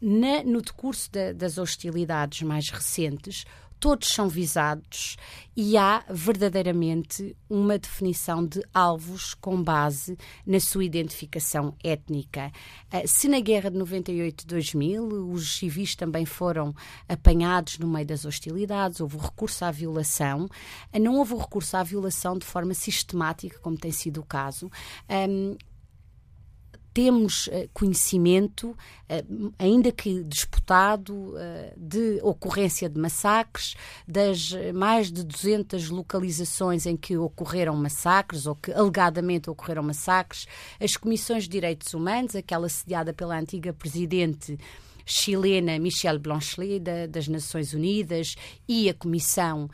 na, 0.01 0.43
no 0.43 0.61
decurso 0.61 1.09
de, 1.11 1.33
das 1.33 1.57
hostilidades 1.57 2.41
mais 2.41 2.69
recentes, 2.69 3.45
todos 3.79 4.07
são 4.07 4.27
visados 4.27 5.17
e 5.55 5.77
há 5.77 6.03
verdadeiramente 6.09 7.35
uma 7.49 7.77
definição 7.77 8.45
de 8.45 8.61
alvos 8.73 9.33
com 9.33 9.61
base 9.61 10.17
na 10.45 10.59
sua 10.59 10.83
identificação 10.83 11.73
étnica. 11.83 12.51
Eh, 12.91 13.07
se 13.07 13.27
na 13.27 13.39
guerra 13.39 13.69
de 13.71 13.77
98-2000 13.77 15.31
os 15.31 15.57
civis 15.57 15.95
também 15.95 16.25
foram 16.25 16.73
apanhados 17.07 17.79
no 17.79 17.87
meio 17.87 18.05
das 18.05 18.25
hostilidades, 18.25 18.99
houve 18.99 19.17
recurso 19.17 19.63
à 19.63 19.71
violação, 19.71 20.49
eh, 20.91 20.99
não 20.99 21.15
houve 21.15 21.35
recurso 21.35 21.77
à 21.77 21.83
violação 21.83 22.37
de 22.37 22.45
forma 22.45 22.73
sistemática, 22.73 23.59
como 23.59 23.77
tem 23.77 23.91
sido 23.91 24.19
o 24.19 24.25
caso 24.25 24.69
temos 26.95 27.47
uh, 27.47 27.69
conhecimento, 27.73 28.69
uh, 28.69 29.53
ainda 29.59 29.91
que 29.91 30.23
disputado, 30.23 31.13
uh, 31.13 31.35
de 31.75 32.21
ocorrência 32.23 32.89
de 32.89 32.97
massacres, 32.97 33.75
das 34.07 34.53
mais 34.73 35.11
de 35.11 35.21
200 35.21 35.89
localizações 35.89 36.85
em 36.85 36.95
que 36.95 37.17
ocorreram 37.17 37.75
massacres 37.75 38.45
ou 38.45 38.55
que 38.55 38.71
alegadamente 38.71 39.49
ocorreram 39.49 39.83
massacres, 39.83 40.47
as 40.79 40.95
comissões 40.95 41.43
de 41.43 41.49
direitos 41.49 41.93
humanos, 41.93 42.33
aquela 42.33 42.69
sediada 42.69 43.13
pela 43.13 43.37
antiga 43.37 43.73
presidente 43.73 44.57
chilena 45.05 45.77
Michelle 45.79 46.19
Blanchet, 46.19 46.79
da, 46.79 47.05
das 47.05 47.27
Nações 47.27 47.73
Unidas, 47.73 48.35
e 48.67 48.89
a 48.89 48.93
Comissão 48.93 49.65
uh, 49.65 49.69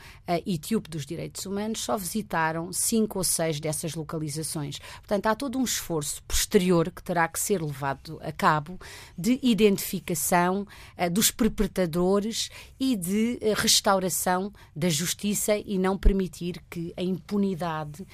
Etíope 0.46 0.90
dos 0.90 1.06
Direitos 1.06 1.46
Humanos 1.46 1.80
só 1.80 1.98
visitaram 1.98 2.74
cinco 2.74 3.20
ou 3.20 3.24
seis 3.24 3.60
dessas 3.60 3.96
localizações. 3.96 4.80
Portanto, 5.00 5.28
há 5.28 5.36
todo 5.36 5.58
um 5.58 5.64
esforço 5.64 6.22
posterior 6.24 6.92
que 6.92 7.02
terá 7.02 7.28
que 7.28 7.40
ser 7.40 7.62
levado 7.62 8.20
a 8.22 8.32
cabo 8.32 8.80
de 9.18 9.40
identificação 9.42 10.68
uh, 10.98 11.10
dos 11.10 11.32
perpetradores 11.32 12.50
e 12.80 12.96
de 12.96 13.40
uh, 13.42 13.54
restauração 13.56 14.52
da 14.76 14.90
justiça 14.90 15.56
e 15.58 15.78
não 15.78 15.98
permitir 15.98 16.62
que 16.70 16.94
a 16.98 17.02
impunidade 17.02 18.06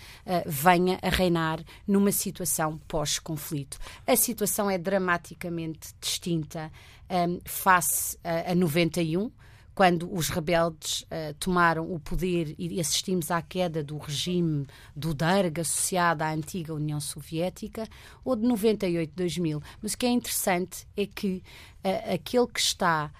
venha 0.45 0.99
a 1.01 1.09
reinar 1.09 1.63
numa 1.87 2.11
situação 2.11 2.77
pós-conflito. 2.87 3.77
A 4.05 4.15
situação 4.15 4.69
é 4.69 4.77
dramaticamente 4.77 5.93
distinta 5.99 6.71
um, 7.09 7.39
face 7.45 8.17
a, 8.23 8.51
a 8.51 8.55
91 8.55 9.31
quando 9.77 10.11
os 10.11 10.29
rebeldes 10.29 11.01
uh, 11.03 11.35
tomaram 11.39 11.93
o 11.93 11.99
poder 11.99 12.55
e 12.57 12.79
assistimos 12.79 13.29
à 13.29 13.43
queda 13.43 13.83
do 13.83 13.95
regime 13.99 14.65
do 14.95 15.13
Derg 15.13 15.59
associado 15.59 16.23
à 16.23 16.33
antiga 16.33 16.73
União 16.73 16.99
Soviética, 16.99 17.87
ou 18.25 18.35
de 18.35 18.41
98, 18.41 19.13
2000. 19.15 19.61
Mas 19.79 19.93
o 19.93 19.97
que 19.99 20.07
é 20.07 20.09
interessante 20.09 20.87
é 20.97 21.05
que 21.05 21.43
uh, 21.85 22.13
aquele 22.15 22.47
que 22.47 22.59
está 22.59 23.11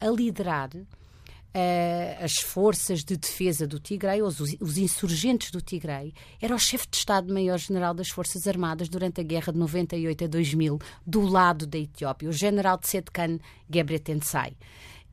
a 0.00 0.06
liderar 0.06 0.70
uh, 1.56 2.22
as 2.24 2.36
forças 2.36 3.02
de 3.02 3.16
defesa 3.16 3.66
do 3.66 3.80
Tigray, 3.80 4.20
os, 4.20 4.40
os 4.40 4.76
insurgentes 4.76 5.50
do 5.50 5.62
Tigray, 5.62 6.12
era 6.40 6.54
o 6.54 6.58
chefe 6.58 6.86
de 6.90 6.98
Estado-Maior-General 6.98 7.94
das 7.94 8.10
Forças 8.10 8.46
Armadas 8.46 8.88
durante 8.88 9.20
a 9.20 9.24
guerra 9.24 9.52
de 9.52 9.58
98 9.58 10.24
a 10.24 10.26
2000, 10.26 10.78
do 11.06 11.22
lado 11.22 11.66
da 11.66 11.78
Etiópia, 11.78 12.28
o 12.28 12.32
general 12.32 12.78
Tsetkan 12.78 13.38
Gebretensai 13.72 14.56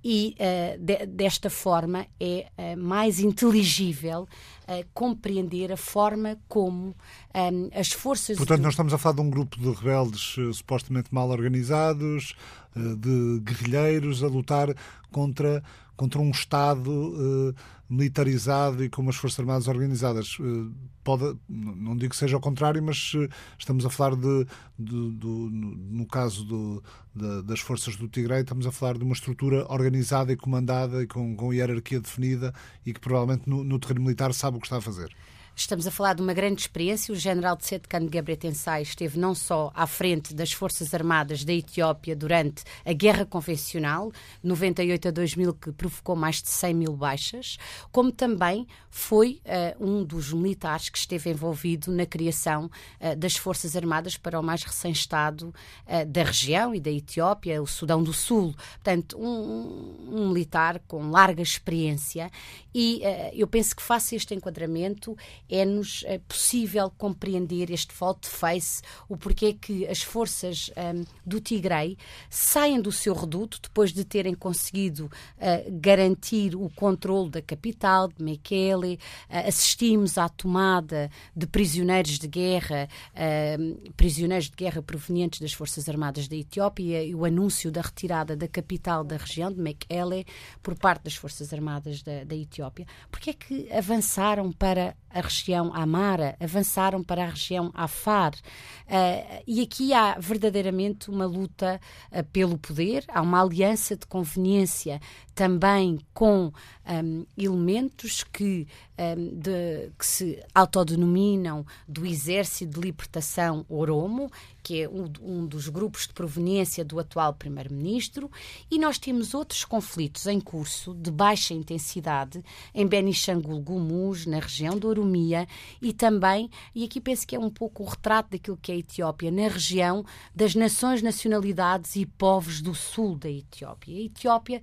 e 0.03 0.35
uh, 0.37 0.77
de, 0.83 1.05
desta 1.05 1.49
forma 1.49 2.05
é 2.19 2.47
uh, 2.57 2.77
mais 2.77 3.19
inteligível 3.19 4.27
uh, 4.67 4.85
compreender 4.93 5.71
a 5.71 5.77
forma 5.77 6.37
como 6.49 6.89
um, 7.33 7.69
as 7.73 7.93
forças. 7.93 8.35
Portanto, 8.35 8.59
do... 8.59 8.63
nós 8.63 8.73
estamos 8.73 8.93
a 8.93 8.97
falar 8.97 9.15
de 9.15 9.21
um 9.21 9.29
grupo 9.29 9.57
de 9.57 9.71
rebeldes 9.71 10.35
supostamente 10.53 11.13
mal 11.13 11.29
organizados, 11.29 12.35
de 12.75 13.39
guerrilheiros 13.41 14.23
a 14.23 14.27
lutar 14.27 14.75
contra 15.11 15.63
contra 15.95 16.19
um 16.19 16.31
Estado 16.31 16.89
uh, 16.89 17.55
militarizado 17.89 18.83
e 18.83 18.89
com 18.89 19.01
umas 19.01 19.15
Forças 19.15 19.39
Armadas 19.39 19.67
organizadas. 19.67 20.37
Uh, 20.39 20.73
pode, 21.03 21.35
não 21.47 21.95
digo 21.95 22.11
que 22.11 22.17
seja 22.17 22.35
ao 22.35 22.41
contrário, 22.41 22.81
mas 22.81 23.13
uh, 23.13 23.27
estamos 23.57 23.85
a 23.85 23.89
falar 23.89 24.15
de, 24.15 24.45
de, 24.77 25.11
de 25.11 25.27
no, 25.27 26.05
caso 26.07 26.43
do, 26.45 26.83
de, 27.13 27.43
das 27.43 27.59
Forças 27.59 27.95
do 27.95 28.07
Tigray, 28.07 28.41
estamos 28.41 28.65
a 28.65 28.71
falar 28.71 28.97
de 28.97 29.03
uma 29.03 29.13
estrutura 29.13 29.65
organizada 29.71 30.31
e 30.31 30.37
comandada 30.37 31.03
e 31.03 31.07
com, 31.07 31.35
com 31.35 31.53
hierarquia 31.53 31.99
definida 31.99 32.53
e 32.85 32.93
que 32.93 32.99
provavelmente 32.99 33.49
no, 33.49 33.63
no 33.63 33.79
terreno 33.79 34.01
militar 34.01 34.33
sabe 34.33 34.57
o 34.57 34.59
que 34.59 34.65
está 34.65 34.77
a 34.77 34.81
fazer. 34.81 35.13
Estamos 35.55 35.85
a 35.85 35.91
falar 35.91 36.15
de 36.15 36.21
uma 36.21 36.33
grande 36.33 36.61
experiência. 36.61 37.13
O 37.13 37.15
general 37.15 37.55
de 37.55 37.65
Setkan 37.65 38.09
Gebretensai 38.11 38.81
esteve 38.81 39.19
não 39.19 39.35
só 39.35 39.71
à 39.75 39.85
frente 39.85 40.33
das 40.33 40.51
Forças 40.51 40.95
Armadas 40.95 41.43
da 41.45 41.53
Etiópia 41.53 42.15
durante 42.15 42.63
a 42.83 42.91
Guerra 42.91 43.23
Convencional, 43.23 44.11
98 44.43 45.09
a 45.09 45.11
2000, 45.11 45.53
que 45.53 45.71
provocou 45.71 46.15
mais 46.15 46.41
de 46.41 46.49
100 46.49 46.73
mil 46.73 46.93
baixas, 46.93 47.59
como 47.91 48.11
também 48.11 48.67
foi 48.89 49.41
uh, 49.45 49.83
um 49.83 50.03
dos 50.03 50.33
militares 50.33 50.89
que 50.89 50.97
esteve 50.97 51.29
envolvido 51.29 51.91
na 51.91 52.05
criação 52.05 52.65
uh, 52.99 53.15
das 53.15 53.35
Forças 53.35 53.75
Armadas 53.75 54.17
para 54.17 54.39
o 54.39 54.43
mais 54.43 54.63
recém-Estado 54.63 55.53
uh, 55.87 56.05
da 56.07 56.23
região 56.23 56.73
e 56.73 56.79
da 56.79 56.91
Etiópia, 56.91 57.61
o 57.61 57.67
Sudão 57.67 58.03
do 58.03 58.13
Sul. 58.13 58.55
Portanto, 58.75 59.17
um, 59.19 59.97
um 60.09 60.29
militar 60.29 60.79
com 60.87 61.11
larga 61.11 61.43
experiência 61.43 62.31
e 62.73 63.03
eu 63.33 63.47
penso 63.47 63.75
que 63.75 63.83
faça 63.83 64.15
este 64.15 64.33
enquadramento 64.33 65.15
é-nos 65.53 66.03
é 66.07 66.17
possível 66.17 66.91
compreender 66.97 67.69
este 67.69 67.93
volte-face, 67.93 68.81
o 69.07 69.15
porquê 69.15 69.53
que 69.53 69.85
as 69.87 70.01
forças 70.01 70.71
um, 70.75 71.05
do 71.23 71.39
Tigray 71.39 71.95
saem 72.27 72.81
do 72.81 72.91
seu 72.91 73.13
reduto 73.13 73.59
depois 73.61 73.93
de 73.93 74.03
terem 74.03 74.33
conseguido 74.33 75.05
uh, 75.05 75.79
garantir 75.79 76.55
o 76.55 76.71
controle 76.71 77.29
da 77.29 77.41
capital, 77.41 78.07
de 78.07 78.23
Mekele, 78.23 78.95
uh, 79.29 79.47
assistimos 79.47 80.17
à 80.17 80.27
tomada 80.27 81.11
de 81.35 81.45
prisioneiros 81.45 82.17
de 82.17 82.27
guerra, 82.27 82.89
uh, 83.13 83.91
prisioneiros 83.91 84.49
de 84.49 84.55
guerra 84.55 84.81
provenientes 84.81 85.39
das 85.39 85.53
Forças 85.53 85.87
Armadas 85.87 86.27
da 86.27 86.35
Etiópia 86.35 87.03
e 87.03 87.13
o 87.13 87.25
anúncio 87.25 87.71
da 87.71 87.81
retirada 87.81 88.35
da 88.35 88.47
capital 88.47 89.03
da 89.03 89.17
região, 89.17 89.51
de 89.51 89.61
Mekele, 89.61 90.25
por 90.63 90.75
parte 90.75 91.03
das 91.03 91.15
Forças 91.15 91.53
Armadas 91.53 92.01
da, 92.01 92.23
da 92.23 92.35
Etiópia. 92.35 92.87
Porquê 93.11 93.29
é 93.29 93.33
que 93.33 93.71
avançaram 93.71 94.51
para 94.51 94.95
a 95.11 95.21
região 95.21 95.42
Amara, 95.73 96.37
avançaram 96.39 97.03
para 97.03 97.23
a 97.23 97.29
região 97.29 97.71
Afar. 97.73 98.33
Uh, 98.33 99.43
e 99.45 99.61
aqui 99.61 99.93
há 99.93 100.17
verdadeiramente 100.19 101.09
uma 101.09 101.25
luta 101.25 101.81
uh, 102.11 102.23
pelo 102.25 102.57
poder, 102.57 103.03
há 103.07 103.21
uma 103.21 103.41
aliança 103.41 103.97
de 103.97 104.05
conveniência 104.05 105.01
também 105.35 105.99
com 106.13 106.51
um, 106.87 107.25
elementos 107.37 108.23
que, 108.23 108.67
um, 108.97 109.39
de, 109.39 109.91
que 109.97 110.05
se 110.05 110.43
autodenominam 110.53 111.65
do 111.87 112.05
Exército 112.05 112.79
de 112.79 112.79
Libertação 112.79 113.65
Oromo, 113.67 114.31
que 114.61 114.81
é 114.81 114.89
um, 114.89 115.11
um 115.21 115.45
dos 115.45 115.67
grupos 115.67 116.07
de 116.07 116.13
proveniência 116.13 116.85
do 116.85 116.99
atual 116.99 117.33
Primeiro-Ministro, 117.33 118.31
e 118.71 118.79
nós 118.79 118.97
temos 118.97 119.33
outros 119.33 119.65
conflitos 119.65 120.25
em 120.27 120.39
curso 120.39 120.93
de 120.93 121.11
baixa 121.11 121.53
intensidade 121.53 122.43
em 122.73 122.87
Benishangul 122.87 123.59
Gumuz, 123.59 124.25
na 124.25 124.39
região 124.39 124.77
de 124.77 124.87
Oromia, 124.87 125.47
e 125.81 125.91
também, 125.91 126.49
e 126.73 126.85
aqui 126.85 127.01
penso 127.01 127.27
que 127.27 127.35
é 127.35 127.39
um 127.39 127.49
pouco 127.49 127.83
o 127.83 127.87
retrato 127.87 128.31
daquilo 128.31 128.57
que 128.61 128.71
é 128.71 128.75
a 128.75 128.77
Etiópia, 128.77 129.31
na 129.31 129.47
região 129.47 130.05
das 130.33 130.55
nações, 130.55 131.01
nacionalidades 131.01 131.95
e 131.95 132.05
povos 132.05 132.61
do 132.61 132.73
sul 132.73 133.17
da 133.17 133.29
Etiópia. 133.29 133.97
A 133.97 134.01
Etiópia 134.01 134.61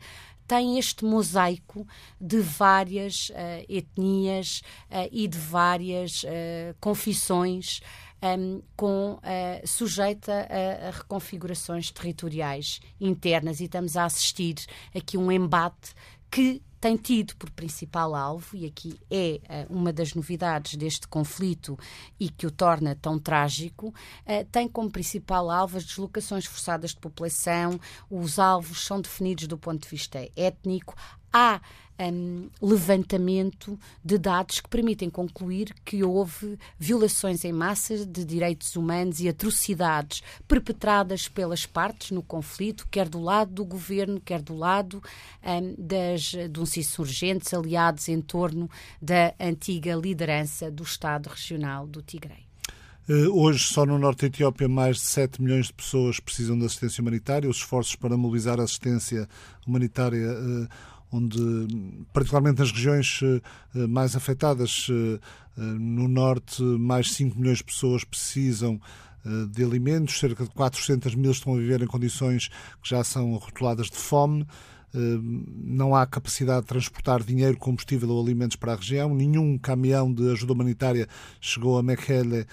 tem 0.50 0.80
este 0.80 1.04
mosaico 1.04 1.86
de 2.20 2.40
várias 2.40 3.28
uh, 3.28 3.64
etnias 3.68 4.62
uh, 4.90 5.08
e 5.12 5.28
de 5.28 5.38
várias 5.38 6.24
uh, 6.24 6.74
confissões 6.80 7.80
um, 8.20 8.60
com, 8.76 9.18
sujeita 9.64 10.46
a, 10.50 10.88
a, 10.88 10.90
reconfigurações 10.90 11.92
territoriais 11.92 12.80
internas. 13.00 13.60
E 13.60 13.64
estamos 13.64 13.96
a 13.96 14.04
assistir 14.04 14.56
aqui 14.92 15.16
um 15.16 15.30
embate 15.30 15.94
que 16.28 16.60
tem 16.80 16.96
tido 16.96 17.36
por 17.36 17.50
principal 17.50 18.14
alvo, 18.14 18.56
e 18.56 18.64
aqui 18.64 18.98
é 19.10 19.40
uh, 19.68 19.76
uma 19.76 19.92
das 19.92 20.14
novidades 20.14 20.76
deste 20.76 21.06
conflito 21.06 21.78
e 22.18 22.30
que 22.30 22.46
o 22.46 22.50
torna 22.50 22.96
tão 22.96 23.18
trágico, 23.18 23.88
uh, 23.88 24.44
tem 24.50 24.66
como 24.66 24.90
principal 24.90 25.50
alvo 25.50 25.76
as 25.76 25.84
deslocações 25.84 26.46
forçadas 26.46 26.92
de 26.92 26.96
população, 26.96 27.78
os 28.08 28.38
alvos 28.38 28.84
são 28.84 29.00
definidos 29.00 29.46
do 29.46 29.58
ponto 29.58 29.82
de 29.82 29.88
vista 29.88 30.26
étnico, 30.34 30.94
há 31.32 31.60
um, 32.00 32.48
levantamento 32.62 33.78
de 34.04 34.16
dados 34.16 34.60
que 34.60 34.68
permitem 34.68 35.10
concluir 35.10 35.74
que 35.84 36.02
houve 36.02 36.58
violações 36.78 37.44
em 37.44 37.52
massa 37.52 38.06
de 38.06 38.24
direitos 38.24 38.74
humanos 38.76 39.20
e 39.20 39.28
atrocidades 39.28 40.22
perpetradas 40.48 41.28
pelas 41.28 41.66
partes 41.66 42.10
no 42.10 42.22
conflito, 42.22 42.86
quer 42.90 43.08
do 43.08 43.20
lado 43.20 43.52
do 43.52 43.64
governo, 43.64 44.20
quer 44.20 44.40
do 44.40 44.56
lado 44.56 45.02
um, 45.44 45.74
das, 45.76 46.22
de 46.22 46.60
uns 46.60 46.76
insurgentes 46.76 47.52
aliados 47.52 48.08
em 48.08 48.20
torno 48.20 48.70
da 49.00 49.34
antiga 49.38 49.94
liderança 49.94 50.70
do 50.70 50.82
Estado 50.82 51.28
Regional 51.28 51.86
do 51.86 52.00
Tigray. 52.00 52.50
Eh, 53.08 53.28
hoje, 53.28 53.64
só 53.64 53.84
no 53.84 53.98
norte 53.98 54.20
da 54.20 54.26
Etiópia, 54.28 54.68
mais 54.68 54.96
de 54.98 55.02
7 55.02 55.42
milhões 55.42 55.66
de 55.66 55.72
pessoas 55.72 56.20
precisam 56.20 56.56
de 56.56 56.64
assistência 56.64 57.02
humanitária. 57.02 57.50
Os 57.50 57.56
esforços 57.56 57.96
para 57.96 58.16
mobilizar 58.16 58.60
assistência 58.60 59.28
humanitária 59.66 60.26
eh, 60.26 60.68
onde, 61.12 61.66
particularmente 62.12 62.60
nas 62.60 62.70
regiões 62.70 63.20
eh, 63.22 63.86
mais 63.86 64.14
afetadas, 64.14 64.86
eh, 64.90 65.18
eh, 65.58 65.60
no 65.60 66.08
norte, 66.08 66.62
mais 66.62 67.12
5 67.12 67.38
milhões 67.38 67.58
de 67.58 67.64
pessoas 67.64 68.04
precisam 68.04 68.80
de 69.52 69.62
alimentos, 69.62 70.18
cerca 70.18 70.44
de 70.44 70.48
400 70.48 71.14
mil 71.14 71.30
estão 71.30 71.52
a 71.52 71.58
viver 71.58 71.82
em 71.82 71.86
condições 71.86 72.48
que 72.82 72.88
já 72.88 73.04
são 73.04 73.34
rotuladas 73.34 73.88
de 73.88 73.96
fome. 73.98 74.46
Não 75.62 75.94
há 75.94 76.06
capacidade 76.06 76.62
de 76.62 76.68
transportar 76.68 77.22
dinheiro, 77.22 77.58
combustível 77.58 78.08
ou 78.08 78.24
alimentos 78.24 78.56
para 78.56 78.72
a 78.72 78.76
região. 78.76 79.14
Nenhum 79.14 79.58
caminhão 79.58 80.10
de 80.10 80.32
ajuda 80.32 80.54
humanitária 80.54 81.06
chegou 81.38 81.78
a 81.78 81.82
Mekele 81.82 82.46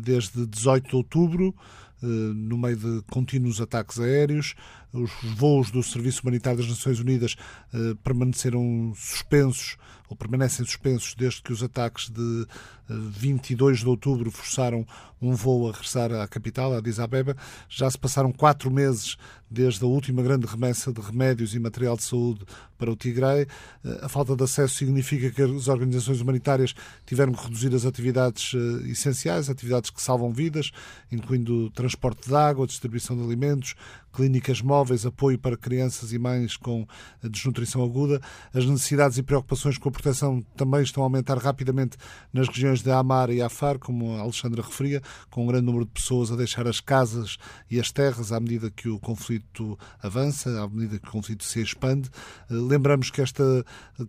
desde 0.00 0.46
18 0.46 0.88
de 0.88 0.96
outubro, 0.96 1.54
no 2.02 2.58
meio 2.58 2.76
de 2.76 3.02
contínuos 3.10 3.60
ataques 3.60 3.98
aéreos. 3.98 4.54
Os 4.92 5.10
voos 5.36 5.70
do 5.70 5.82
Serviço 5.82 6.22
Humanitário 6.22 6.58
das 6.58 6.68
Nações 6.68 7.00
Unidas 7.00 7.36
eh, 7.72 7.94
permaneceram 8.02 8.92
suspensos 8.96 9.76
ou 10.08 10.16
permanecem 10.16 10.64
suspensos 10.64 11.14
desde 11.14 11.42
que 11.42 11.52
os 11.52 11.62
ataques 11.62 12.08
de 12.08 12.46
22 12.88 13.78
eh, 13.78 13.82
de 13.82 13.88
outubro 13.88 14.30
forçaram 14.30 14.86
um 15.20 15.34
voo 15.34 15.68
a 15.68 15.72
regressar 15.72 16.12
à 16.12 16.28
capital, 16.28 16.74
a 16.74 16.78
Addis 16.78 16.98
Abeba. 16.98 17.36
Já 17.68 17.90
se 17.90 17.98
passaram 17.98 18.32
quatro 18.32 18.70
meses 18.70 19.16
desde 19.50 19.84
a 19.84 19.86
última 19.86 20.22
grande 20.22 20.46
remessa 20.46 20.92
de 20.92 21.00
remédios 21.00 21.54
e 21.54 21.58
material 21.58 21.96
de 21.96 22.02
saúde 22.02 22.44
para 22.76 22.90
o 22.90 22.96
Tigray. 22.96 23.46
Eh, 23.84 24.00
a 24.02 24.08
falta 24.08 24.36
de 24.36 24.44
acesso 24.44 24.74
significa 24.74 25.30
que 25.30 25.42
as 25.42 25.68
organizações 25.68 26.20
humanitárias 26.20 26.74
tiveram 27.06 27.32
que 27.32 27.44
reduzir 27.44 27.74
as 27.74 27.84
atividades 27.84 28.52
eh, 28.54 28.90
essenciais, 28.90 29.48
atividades 29.48 29.90
que 29.90 30.02
salvam 30.02 30.32
vidas, 30.32 30.70
incluindo 31.10 31.70
transporte 31.70 32.28
de 32.28 32.34
água, 32.34 32.66
distribuição 32.66 33.16
de 33.16 33.22
alimentos, 33.22 33.74
clínicas 34.12 34.62
móveis, 34.62 35.04
apoio 35.04 35.38
para 35.38 35.56
crianças 35.56 36.12
e 36.12 36.18
mães 36.18 36.56
com 36.56 36.86
desnutrição 37.22 37.84
aguda. 37.84 38.20
As 38.52 38.64
necessidades 38.64 39.18
e 39.18 39.22
preocupações 39.22 39.76
com 39.76 39.90
a 39.90 39.92
proteção 39.92 40.42
também 40.56 40.82
estão 40.82 41.02
a 41.02 41.06
aumentar 41.06 41.36
rapidamente 41.36 41.98
nas 42.32 42.48
regiões 42.48 42.75
de 42.82 42.90
Amar 42.90 43.30
e 43.30 43.42
Afar, 43.42 43.78
como 43.78 44.16
a 44.16 44.20
Alexandra 44.20 44.62
referia, 44.62 45.02
com 45.30 45.44
um 45.44 45.46
grande 45.46 45.66
número 45.66 45.84
de 45.84 45.90
pessoas 45.90 46.30
a 46.30 46.36
deixar 46.36 46.66
as 46.66 46.80
casas 46.80 47.36
e 47.70 47.80
as 47.80 47.90
terras 47.90 48.32
à 48.32 48.40
medida 48.40 48.70
que 48.70 48.88
o 48.88 48.98
conflito 48.98 49.78
avança, 50.02 50.62
à 50.62 50.68
medida 50.68 50.98
que 50.98 51.08
o 51.08 51.12
conflito 51.12 51.44
se 51.44 51.60
expande. 51.60 52.10
Eh, 52.50 52.54
lembramos 52.54 53.10
que 53.10 53.20
esta 53.20 53.64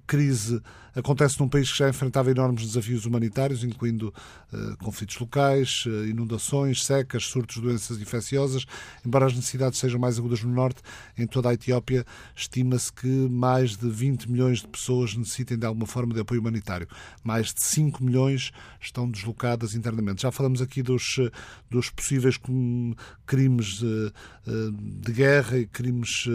crise 0.06 0.62
acontece 0.97 1.39
num 1.39 1.47
país 1.47 1.71
que 1.71 1.77
já 1.77 1.88
enfrentava 1.88 2.32
enormes 2.32 2.65
desafios 2.65 3.06
humanitários, 3.06 3.63
incluindo 3.63 4.12
uh, 4.51 4.77
conflitos 4.77 5.17
locais, 5.19 5.86
uh, 5.86 6.06
inundações, 6.08 6.84
secas, 6.84 7.25
surtos 7.25 7.58
de 7.58 7.62
doenças 7.62 8.01
infecciosas. 8.01 8.65
Embora 9.06 9.27
as 9.27 9.36
necessidades 9.36 9.77
sejam 9.77 9.99
mais 9.99 10.17
agudas 10.17 10.41
no 10.41 10.51
norte, 10.51 10.82
em 11.15 11.27
toda 11.27 11.49
a 11.49 11.53
Etiópia 11.53 12.03
estima-se 12.36 12.91
que 12.91 13.08
mais 13.08 13.77
de 13.77 13.88
20 13.88 14.32
milhões 14.32 14.60
de 14.60 14.67
pessoas 14.67 15.15
necessitem 15.15 15.58
de 15.58 15.65
alguma 15.67 15.86
forma 15.86 16.13
de 16.15 16.21
apoio 16.21 16.41
humanitário. 16.41 16.88
Mais 17.23 17.53
de 17.53 17.62
5 17.62 18.03
milhões 18.03 18.51
estão 18.79 19.09
deslocadas 19.09 19.75
internamente. 19.75 20.21
Já 20.21 20.31
falamos 20.31 20.61
aqui 20.61 20.81
dos, 20.83 21.17
eh, 21.19 21.31
dos 21.69 21.89
possíveis 21.89 22.37
crimes 23.25 23.79
de, 23.79 24.13
de 25.01 25.11
guerra 25.11 25.57
e 25.57 25.65
crimes 25.65 26.25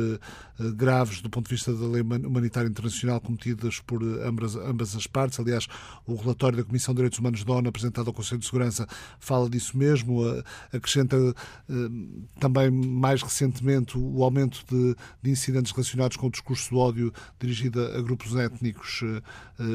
graves 0.74 1.20
do 1.20 1.30
ponto 1.30 1.48
de 1.48 1.54
vista 1.54 1.72
da 1.72 1.86
lei 1.86 2.02
humanitária 2.02 2.68
internacional 2.68 3.20
cometidos 3.20 3.80
por 3.80 4.02
ambas 4.02 4.56
ambas, 4.56 4.94
as 4.94 5.06
partes. 5.06 5.38
Aliás, 5.38 5.66
o 6.06 6.14
relatório 6.14 6.58
da 6.58 6.64
Comissão 6.64 6.94
de 6.94 6.96
Direitos 6.96 7.18
Humanos 7.18 7.44
da 7.44 7.52
ONU, 7.52 7.68
apresentado 7.68 8.08
ao 8.08 8.14
Conselho 8.14 8.40
de 8.40 8.46
Segurança, 8.46 8.86
fala 9.18 9.48
disso 9.48 9.76
mesmo. 9.76 10.22
Acrescenta 10.72 11.16
também 12.38 12.70
mais 12.70 13.22
recente 13.22 13.42
recentemente 13.42 13.98
o 13.98 14.22
aumento 14.22 14.64
de, 14.68 14.96
de, 15.22 15.30
incidentes 15.30 15.72
relacionados 15.72 16.16
com 16.16 16.26
o 16.26 16.30
discurso 16.30 16.70
de 16.70 16.76
ódio 16.76 17.12
dirigido 17.38 17.80
a 17.80 18.00
grupos 18.00 18.34
étnicos 18.34 19.02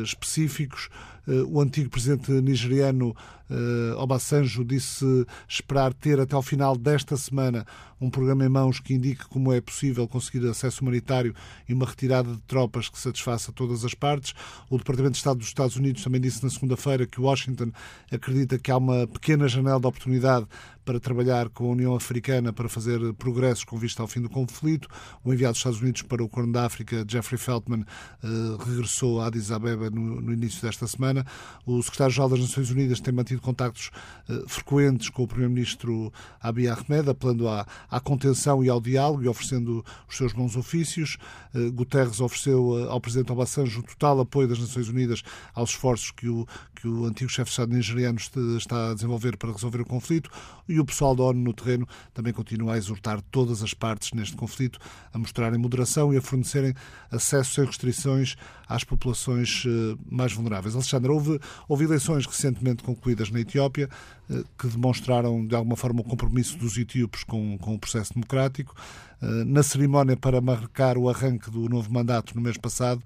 específicos. 0.03 0.89
Uh, 1.27 1.43
o 1.47 1.61
antigo 1.61 1.89
presidente 1.89 2.31
nigeriano 2.31 3.15
uh, 3.49 3.97
Obasanjo 3.97 4.63
disse 4.63 5.05
esperar 5.47 5.93
ter 5.93 6.19
até 6.19 6.35
ao 6.35 6.41
final 6.41 6.77
desta 6.77 7.17
semana 7.17 7.65
um 7.99 8.09
programa 8.09 8.45
em 8.45 8.49
mãos 8.49 8.79
que 8.79 8.93
indique 8.93 9.27
como 9.27 9.51
é 9.51 9.59
possível 9.59 10.07
conseguir 10.07 10.47
acesso 10.47 10.81
humanitário 10.81 11.33
e 11.67 11.73
uma 11.73 11.85
retirada 11.85 12.31
de 12.31 12.41
tropas 12.41 12.89
que 12.89 12.99
satisfaça 12.99 13.51
todas 13.51 13.83
as 13.83 13.93
partes. 13.93 14.33
O 14.69 14.77
Departamento 14.77 15.13
de 15.13 15.17
Estado 15.17 15.37
dos 15.37 15.47
Estados 15.47 15.75
Unidos 15.75 16.03
também 16.03 16.21
disse 16.21 16.43
na 16.43 16.49
segunda-feira 16.49 17.07
que 17.07 17.19
Washington 17.19 17.71
acredita 18.11 18.59
que 18.59 18.71
há 18.71 18.77
uma 18.77 19.07
pequena 19.07 19.47
janela 19.47 19.79
de 19.79 19.87
oportunidade 19.87 20.45
para 20.85 20.99
trabalhar 20.99 21.49
com 21.49 21.65
a 21.65 21.71
União 21.71 21.95
Africana 21.95 22.53
para 22.53 22.69
fazer 22.69 23.13
progressos 23.15 23.65
com 23.65 23.77
vista 23.77 24.01
ao 24.01 24.07
fim 24.07 24.21
do 24.21 24.29
conflito. 24.29 24.87
O 25.23 25.33
enviado 25.33 25.53
dos 25.53 25.59
Estados 25.59 25.81
Unidos 25.81 26.03
para 26.03 26.23
o 26.23 26.29
Corno 26.29 26.53
da 26.53 26.65
África, 26.65 27.03
Jeffrey 27.05 27.37
Feltman, 27.37 27.83
eh, 28.23 28.27
regressou 28.65 29.19
a 29.19 29.27
Addis 29.27 29.51
Abeba 29.51 29.89
no 29.89 30.31
início 30.31 30.61
desta 30.61 30.87
semana. 30.87 31.16
O 31.65 31.81
secretário-geral 31.81 32.29
das 32.29 32.39
Nações 32.39 32.69
Unidas 32.69 32.99
tem 32.99 33.13
mantido 33.13 33.41
contactos 33.41 33.91
eh, 34.29 34.43
frequentes 34.47 35.09
com 35.09 35.23
o 35.23 35.27
primeiro-ministro 35.27 36.11
Abiy 36.41 36.67
Ahmed, 36.67 37.09
apelando 37.09 37.47
à, 37.47 37.65
à 37.89 37.99
contenção 37.99 38.63
e 38.63 38.69
ao 38.69 38.79
diálogo 38.81 39.23
e 39.23 39.27
oferecendo 39.27 39.83
os 40.07 40.17
seus 40.17 40.33
bons 40.33 40.55
ofícios. 40.55 41.17
Eh, 41.53 41.69
Guterres 41.69 42.21
ofereceu 42.21 42.89
ao 42.89 43.01
presidente 43.01 43.31
Obasanjo 43.31 43.79
o 43.79 43.83
total 43.83 44.19
apoio 44.21 44.47
das 44.47 44.59
Nações 44.59 44.89
Unidas 44.89 45.23
aos 45.53 45.71
esforços 45.71 46.11
que 46.11 46.27
o, 46.29 46.47
que 46.75 46.87
o 46.87 47.05
antigo 47.05 47.29
chefe 47.29 47.45
de 47.45 47.51
Estado 47.51 47.73
nigeriano 47.73 48.19
está 48.57 48.91
a 48.91 48.93
desenvolver 48.93 49.37
para 49.37 49.51
resolver 49.51 49.81
o 49.81 49.85
conflito. 49.85 50.29
E 50.67 50.79
o 50.79 50.85
pessoal 50.85 51.15
da 51.15 51.23
ONU 51.23 51.41
no 51.41 51.53
terreno 51.53 51.87
também 52.13 52.33
continua 52.33 52.73
a 52.73 52.77
exortar 52.77 53.21
todas 53.31 53.63
as 53.63 53.73
partes 53.73 54.11
neste 54.13 54.35
conflito 54.35 54.79
a 55.13 55.17
mostrarem 55.17 55.59
moderação 55.59 56.13
e 56.13 56.17
a 56.17 56.21
fornecerem 56.21 56.73
acesso 57.11 57.55
sem 57.55 57.65
restrições 57.65 58.35
às 58.67 58.83
populações 58.83 59.63
eh, 59.65 59.97
mais 60.09 60.33
vulneráveis. 60.33 60.75
Alexandre, 60.75 61.06
houve, 61.09 61.39
houve 61.67 61.85
eleições 61.85 62.25
recentemente 62.25 62.83
concluídas 62.83 63.29
na 63.29 63.39
Etiópia 63.39 63.89
eh, 64.29 64.43
que 64.57 64.67
demonstraram 64.67 65.45
de 65.45 65.55
alguma 65.55 65.75
forma 65.75 66.01
o 66.01 66.03
compromisso 66.03 66.57
dos 66.57 66.77
etíopes 66.77 67.23
com, 67.23 67.57
com 67.57 67.75
o 67.75 67.79
processo 67.79 68.13
democrático. 68.13 68.75
Eh, 69.21 69.43
na 69.45 69.63
cerimónia 69.63 70.17
para 70.17 70.41
marcar 70.41 70.97
o 70.97 71.09
arranque 71.09 71.49
do 71.49 71.69
novo 71.69 71.91
mandato 71.91 72.35
no 72.35 72.41
mês 72.41 72.57
passado, 72.57 73.01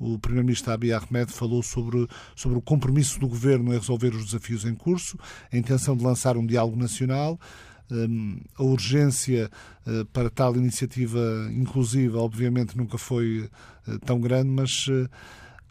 o 0.00 0.18
Primeiro-Ministro 0.18 0.72
Abiy 0.72 0.92
Ahmed 0.92 1.32
falou 1.32 1.62
sobre, 1.62 2.08
sobre 2.34 2.58
o 2.58 2.60
compromisso 2.62 3.20
do 3.20 3.28
governo 3.28 3.72
em 3.72 3.78
resolver 3.78 4.14
os 4.14 4.24
desafios 4.24 4.64
em 4.64 4.74
curso, 4.74 5.16
a 5.52 5.56
intenção 5.56 5.96
de 5.96 6.02
lançar 6.02 6.36
um 6.36 6.44
diálogo 6.44 6.76
nacional, 6.76 7.38
hum, 7.90 8.40
a 8.56 8.62
urgência 8.64 9.48
eh, 9.86 10.04
para 10.12 10.28
tal 10.28 10.56
iniciativa 10.56 11.20
inclusiva, 11.52 12.18
obviamente, 12.18 12.76
nunca 12.76 12.98
foi 12.98 13.48
tão 14.06 14.18
grande, 14.18 14.48
mas 14.48 14.86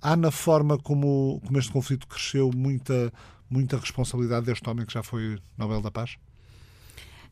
há 0.04 0.16
na 0.18 0.30
forma 0.30 0.78
como, 0.78 1.42
como 1.46 1.58
este 1.58 1.72
conflito 1.72 2.06
cresceu 2.06 2.52
muita, 2.54 3.12
muita 3.50 3.78
responsabilidade 3.78 4.46
deste 4.46 4.70
homem 4.70 4.86
que 4.86 4.94
já 4.94 5.02
foi 5.02 5.40
Nobel 5.58 5.82
da 5.82 5.90
Paz? 5.90 6.18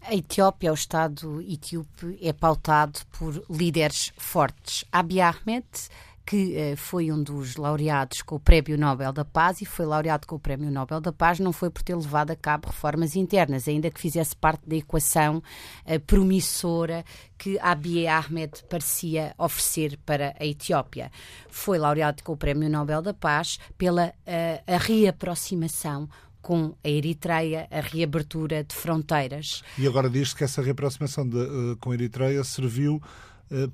A 0.01 0.15
Etiópia, 0.15 0.72
o 0.72 0.74
Estado 0.74 1.41
etíope, 1.41 2.17
é 2.22 2.34
pautado 2.34 2.99
por 3.11 3.43
líderes 3.49 4.11
fortes. 4.17 4.84
Abiy 4.91 5.22
Ahmed 5.22 5.65
que 6.32 6.55
eh, 6.55 6.77
foi 6.77 7.11
um 7.11 7.21
dos 7.21 7.57
laureados 7.57 8.21
com 8.21 8.36
o 8.36 8.39
Prémio 8.39 8.77
Nobel 8.77 9.11
da 9.11 9.25
Paz 9.25 9.59
e 9.59 9.65
foi 9.65 9.86
laureado 9.86 10.25
com 10.25 10.38
o 10.38 10.39
Prémio 10.39 10.71
Nobel 10.71 11.01
da 11.01 11.11
Paz 11.11 11.41
não 11.41 11.51
foi 11.51 11.69
por 11.69 11.84
ter 11.84 11.93
levado 11.93 12.32
a 12.32 12.38
cabo 12.38 12.67
reformas 12.67 13.17
internas, 13.17 13.67
ainda 13.67 13.91
que 13.91 13.99
fizesse 13.99 14.34
parte 14.34 14.61
da 14.65 14.77
equação 14.77 15.43
eh, 15.86 15.99
promissora 15.99 17.03
que 17.38 17.59
Abiy 17.59 18.07
Ahmed 18.07 18.63
parecia 18.69 19.36
oferecer 19.38 19.99
para 20.05 20.34
a 20.39 20.45
Etiópia. 20.45 21.11
Foi 21.49 21.77
laureado 21.77 22.23
com 22.23 22.32
o 22.32 22.38
Prémio 22.38 22.69
Nobel 22.69 23.01
da 23.01 23.13
Paz 23.13 23.59
pela 23.77 24.13
eh, 24.25 24.63
a 24.65 24.77
reaproximação 24.77 26.07
com 26.41 26.73
a 26.82 26.88
Eritreia, 26.88 27.67
a 27.69 27.82
reabertura 27.82 28.63
de 28.63 28.73
fronteiras. 28.73 29.63
E 29.77 29.86
agora 29.86 30.09
diz-se 30.09 30.34
que 30.34 30.45
essa 30.45 30.61
reaproximação 30.61 31.27
de, 31.27 31.38
uh, 31.38 31.77
com 31.77 31.91
a 31.91 31.93
Eritreia 31.93 32.41
serviu 32.45 33.01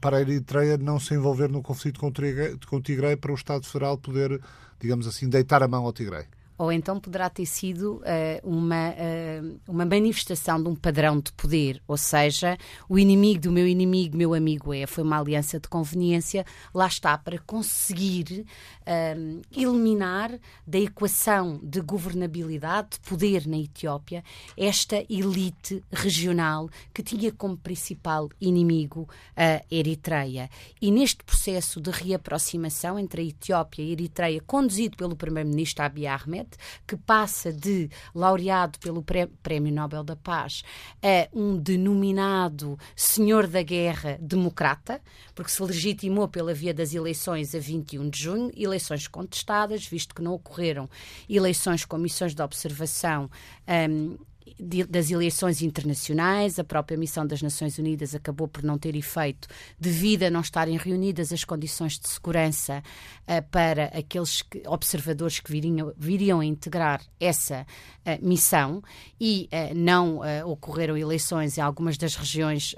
para 0.02 0.18
a 0.18 0.22
Eritreia 0.22 0.78
não 0.78 1.00
se 1.00 1.14
envolver 1.14 1.50
no 1.50 1.62
conflito 1.62 2.00
com 2.00 2.08
o 2.08 2.82
Tigre 2.82 3.16
para 3.16 3.32
o 3.32 3.36
Estado 3.36 3.66
Federal 3.66 3.98
poder, 3.98 4.42
digamos 4.80 5.08
assim, 5.08 5.30
deitar 5.30 5.62
a 5.62 5.68
mão 5.68 5.86
ao 5.86 5.94
Tigre 5.94 6.28
ou 6.58 6.72
então 6.72 7.00
poderá 7.00 7.30
ter 7.30 7.46
sido 7.46 7.98
uh, 7.98 8.02
uma, 8.44 8.90
uh, 8.90 9.60
uma 9.68 9.86
manifestação 9.86 10.62
de 10.62 10.68
um 10.68 10.76
padrão 10.76 11.20
de 11.20 11.32
poder, 11.34 11.82
ou 11.88 11.98
seja, 11.98 12.58
o 12.90 12.98
inimigo 12.98 13.42
do 13.42 13.52
meu 13.52 13.68
inimigo, 13.68 14.18
meu 14.18 14.34
amigo 14.34 14.74
é. 14.74 14.88
Foi 14.88 15.04
uma 15.04 15.20
aliança 15.20 15.60
de 15.60 15.68
conveniência, 15.68 16.46
lá 16.74 16.88
está, 16.88 17.18
para 17.18 17.38
conseguir 17.40 18.46
uh, 18.82 19.42
eliminar 19.56 20.32
da 20.66 20.80
equação 20.80 21.60
de 21.62 21.80
governabilidade, 21.82 22.92
de 22.92 23.00
poder 23.02 23.46
na 23.48 23.58
Etiópia, 23.58 24.24
esta 24.58 25.04
elite 25.10 25.84
regional 25.92 26.70
que 26.94 27.04
tinha 27.04 27.32
como 27.32 27.56
principal 27.58 28.30
inimigo 28.42 29.08
a 29.36 29.62
Eritreia. 29.70 30.50
E 30.82 30.90
neste 30.90 31.24
processo 31.24 31.80
de 31.80 31.92
reaproximação 31.92 32.98
entre 32.98 33.22
a 33.22 33.26
Etiópia 33.26 33.84
e 33.84 33.90
a 33.90 33.92
Eritreia, 33.92 34.42
conduzido 34.46 34.98
pelo 34.98 35.16
primeiro-ministro 35.16 35.84
Abiy 35.84 36.08
Ahmed, 36.08 36.47
que 36.86 36.96
passa 36.96 37.52
de 37.52 37.90
laureado 38.14 38.80
pelo 38.80 39.04
Prémio 39.04 39.74
Nobel 39.74 40.04
da 40.04 40.16
Paz 40.16 40.64
a 41.02 41.28
um 41.34 41.58
denominado 41.58 42.78
senhor 42.96 43.48
da 43.48 43.62
guerra 43.62 44.18
democrata, 44.22 45.02
porque 45.34 45.52
se 45.52 45.62
legitimou 45.62 46.28
pela 46.28 46.54
via 46.54 46.74
das 46.74 46.94
eleições 46.94 47.54
a 47.56 47.60
21 47.60 48.10
de 48.10 48.20
junho, 48.20 48.52
eleições 48.56 49.08
contestadas, 49.08 49.86
visto 49.86 50.14
que 50.14 50.22
não 50.22 50.34
ocorreram 50.34 50.90
eleições 51.30 51.86
com 51.86 51.98
missões 51.98 52.34
de 52.34 52.42
observação 52.42 53.30
um, 53.90 54.18
das 54.60 55.12
eleições 55.12 55.62
internacionais, 55.62 56.58
a 56.58 56.64
própria 56.64 56.98
missão 56.98 57.26
das 57.26 57.42
Nações 57.42 57.78
Unidas 57.78 58.16
acabou 58.16 58.48
por 58.48 58.64
não 58.64 58.78
ter 58.78 58.96
efeito 58.96 59.48
devido 59.80 60.24
a 60.24 60.30
não 60.30 60.42
estarem 60.42 60.78
reunidas 60.78 61.32
as 61.32 61.44
condições 61.44 62.00
de 62.00 62.10
segurança 62.10 62.82
uh, 63.24 63.48
para 63.52 63.86
aqueles 63.86 64.42
que, 64.42 64.64
observadores 64.68 65.40
que 65.40 65.52
viriam, 65.52 65.94
viriam 65.96 66.40
a 66.40 66.46
integrar 66.46 67.02
essa 67.20 67.66
uh, 68.06 68.28
missão 68.28 68.82
e 69.20 69.48
uh, 69.52 69.76
não 69.76 70.22
ocorreram 70.46 70.98
eleições 70.98 71.58
em 71.58 71.62
algumas 71.62 71.98
das 71.98 72.16
regiões 72.16 72.74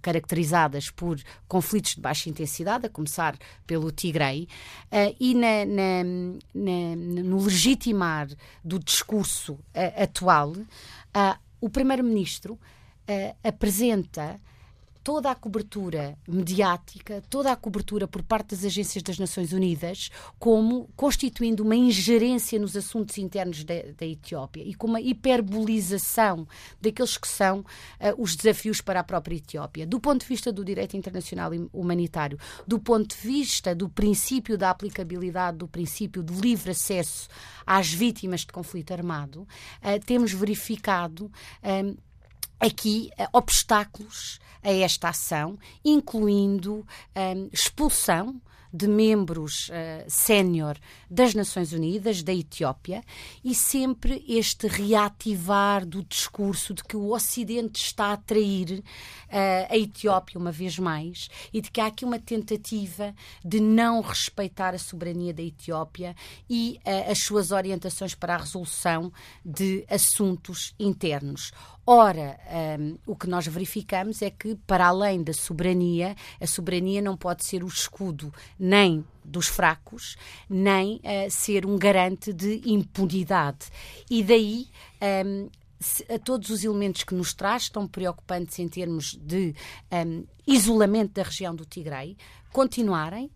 caracterizadas 0.00 0.90
por 0.90 1.18
conflitos 1.46 1.94
de 1.94 2.00
baixa 2.00 2.28
intensidade, 2.28 2.86
a 2.86 2.88
começar 2.88 3.36
pelo 3.66 3.90
Tigray, 3.90 4.48
e 5.18 5.34
na, 5.34 5.64
na, 5.64 6.04
na, 6.54 6.96
no 7.24 7.42
legitimar 7.42 8.28
do 8.64 8.78
discurso 8.78 9.58
atual, 9.96 10.54
o 11.60 11.68
Primeiro-Ministro 11.68 12.54
uh, 12.54 13.36
apresenta 13.42 14.40
toda 15.02 15.30
a 15.30 15.34
cobertura 15.34 16.16
mediática, 16.28 17.22
toda 17.30 17.50
a 17.50 17.56
cobertura 17.56 18.06
por 18.06 18.22
parte 18.22 18.54
das 18.54 18.64
agências 18.64 19.02
das 19.02 19.18
Nações 19.18 19.52
Unidas, 19.52 20.10
como 20.38 20.88
constituindo 20.94 21.62
uma 21.62 21.76
ingerência 21.76 22.58
nos 22.58 22.76
assuntos 22.76 23.16
internos 23.18 23.64
da, 23.64 23.74
da 23.96 24.06
Etiópia 24.06 24.62
e 24.62 24.74
com 24.74 24.86
uma 24.86 25.00
hiperbolização 25.00 26.46
daqueles 26.80 27.16
que 27.16 27.28
são 27.28 27.60
uh, 27.60 27.64
os 28.18 28.36
desafios 28.36 28.80
para 28.80 29.00
a 29.00 29.04
própria 29.04 29.36
Etiópia. 29.36 29.86
Do 29.86 29.98
ponto 29.98 30.20
de 30.20 30.26
vista 30.26 30.52
do 30.52 30.64
direito 30.64 30.96
internacional 30.96 31.50
humanitário, 31.72 32.38
do 32.66 32.78
ponto 32.78 33.16
de 33.16 33.22
vista 33.22 33.74
do 33.74 33.88
princípio 33.88 34.58
da 34.58 34.70
aplicabilidade 34.70 35.58
do 35.58 35.68
princípio 35.68 36.22
de 36.22 36.34
livre 36.34 36.72
acesso 36.72 37.28
às 37.66 37.90
vítimas 37.90 38.40
de 38.40 38.48
conflito 38.48 38.92
armado, 38.92 39.42
uh, 39.42 40.04
temos 40.04 40.32
verificado. 40.32 41.30
Um, 41.62 42.09
aqui 42.60 43.10
uh, 43.18 43.26
obstáculos 43.32 44.38
a 44.62 44.70
esta 44.70 45.08
ação, 45.08 45.58
incluindo 45.84 46.86
um, 47.16 47.48
expulsão 47.52 48.40
de 48.72 48.86
membros 48.86 49.68
uh, 49.68 50.04
sénior 50.06 50.76
das 51.10 51.34
Nações 51.34 51.72
Unidas, 51.72 52.22
da 52.22 52.32
Etiópia, 52.32 53.02
e 53.42 53.52
sempre 53.52 54.24
este 54.28 54.68
reativar 54.68 55.84
do 55.84 56.04
discurso 56.04 56.72
de 56.72 56.84
que 56.84 56.96
o 56.96 57.12
Ocidente 57.12 57.82
está 57.82 58.12
a 58.12 58.16
trair 58.16 58.78
uh, 58.78 58.82
a 59.68 59.76
Etiópia 59.76 60.38
uma 60.38 60.52
vez 60.52 60.78
mais 60.78 61.28
e 61.52 61.60
de 61.60 61.70
que 61.70 61.80
há 61.80 61.86
aqui 61.86 62.04
uma 62.04 62.18
tentativa 62.18 63.12
de 63.44 63.58
não 63.58 64.00
respeitar 64.00 64.72
a 64.72 64.78
soberania 64.78 65.34
da 65.34 65.42
Etiópia 65.42 66.14
e 66.48 66.78
uh, 66.86 67.10
as 67.10 67.24
suas 67.24 67.50
orientações 67.50 68.14
para 68.14 68.36
a 68.36 68.38
resolução 68.38 69.12
de 69.44 69.84
assuntos 69.90 70.74
internos. 70.78 71.50
Ora, 71.92 72.38
um, 72.78 72.98
o 73.04 73.16
que 73.16 73.26
nós 73.26 73.48
verificamos 73.48 74.22
é 74.22 74.30
que, 74.30 74.54
para 74.64 74.86
além 74.86 75.24
da 75.24 75.32
soberania, 75.32 76.14
a 76.40 76.46
soberania 76.46 77.02
não 77.02 77.16
pode 77.16 77.44
ser 77.44 77.64
o 77.64 77.66
escudo 77.66 78.32
nem 78.56 79.04
dos 79.24 79.48
fracos, 79.48 80.16
nem 80.48 80.98
uh, 80.98 81.28
ser 81.28 81.66
um 81.66 81.76
garante 81.76 82.32
de 82.32 82.62
impunidade. 82.64 83.66
E 84.08 84.22
daí 84.22 84.68
um, 85.26 85.50
a 86.14 86.16
todos 86.20 86.50
os 86.50 86.62
elementos 86.62 87.02
que 87.02 87.12
nos 87.12 87.34
traz, 87.34 87.68
tão 87.68 87.88
preocupantes 87.88 88.60
em 88.60 88.68
termos 88.68 89.16
de 89.20 89.52
um, 89.90 90.24
isolamento 90.46 91.14
da 91.14 91.24
região 91.24 91.52
do 91.52 91.64
Tigray, 91.64 92.16
continuarem 92.52 93.32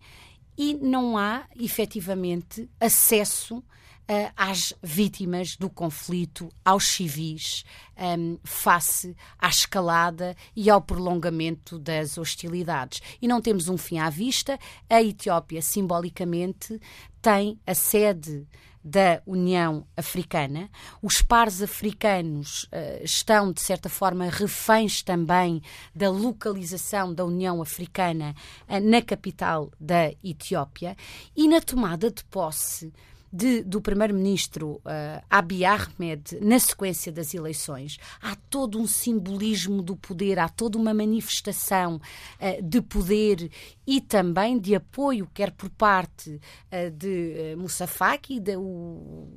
e 0.57 0.75
não 0.75 1.17
há 1.17 1.43
efetivamente 1.59 2.69
acesso 2.79 3.61
uh, 4.09 4.31
às 4.35 4.73
vítimas 4.81 5.55
do 5.55 5.69
conflito, 5.69 6.49
aos 6.63 6.85
civis, 6.85 7.63
um, 7.97 8.37
face 8.43 9.15
à 9.37 9.49
escalada 9.49 10.35
e 10.55 10.69
ao 10.69 10.81
prolongamento 10.81 11.79
das 11.79 12.17
hostilidades. 12.17 13.01
E 13.21 13.27
não 13.27 13.41
temos 13.41 13.67
um 13.67 13.77
fim 13.77 13.99
à 13.99 14.09
vista. 14.09 14.59
A 14.89 15.01
Etiópia, 15.01 15.61
simbolicamente, 15.61 16.79
tem 17.21 17.59
a 17.65 17.73
sede 17.73 18.47
da 18.85 19.19
União 19.25 19.87
Africana. 19.97 20.69
Os 21.01 21.19
pares 21.19 21.59
africanos 21.59 22.65
uh, 22.65 23.03
estão, 23.03 23.51
de 23.51 23.59
certa 23.59 23.89
forma, 23.89 24.29
reféns 24.29 25.01
também 25.01 25.59
da 25.95 26.11
localização 26.11 27.11
da 27.11 27.25
União 27.25 27.63
Africana 27.63 28.35
uh, 28.69 28.79
na 28.79 29.01
capital 29.01 29.71
da 29.79 30.11
Etiópia 30.23 30.95
e 31.35 31.47
na 31.47 31.59
tomada 31.59 32.11
de 32.11 32.23
posse 32.25 32.93
de, 33.35 33.63
do 33.63 33.81
primeiro-ministro 33.81 34.75
uh, 34.85 35.21
Abiy 35.29 35.65
Ahmed 35.65 36.39
na 36.39 36.57
sequência 36.57 37.11
das 37.11 37.33
eleições, 37.33 37.99
há 38.21 38.33
todo 38.49 38.79
um 38.79 38.87
simbolismo 38.87 39.81
do 39.81 39.97
poder, 39.97 40.39
há 40.39 40.47
toda 40.47 40.77
uma 40.77 40.93
manifestação 40.93 41.95
uh, 41.97 42.61
de 42.63 42.81
poder 42.81 43.51
e 43.85 43.99
também 43.99 44.57
de 44.57 44.73
apoio, 44.73 45.29
quer 45.33 45.51
por 45.51 45.69
parte 45.69 46.29
uh, 46.29 46.89
de 46.91 47.55
uh, 47.55 47.59
Moussa 47.59 47.85
Faki, 47.85 48.39
de, 48.39 48.55
o, 48.55 49.27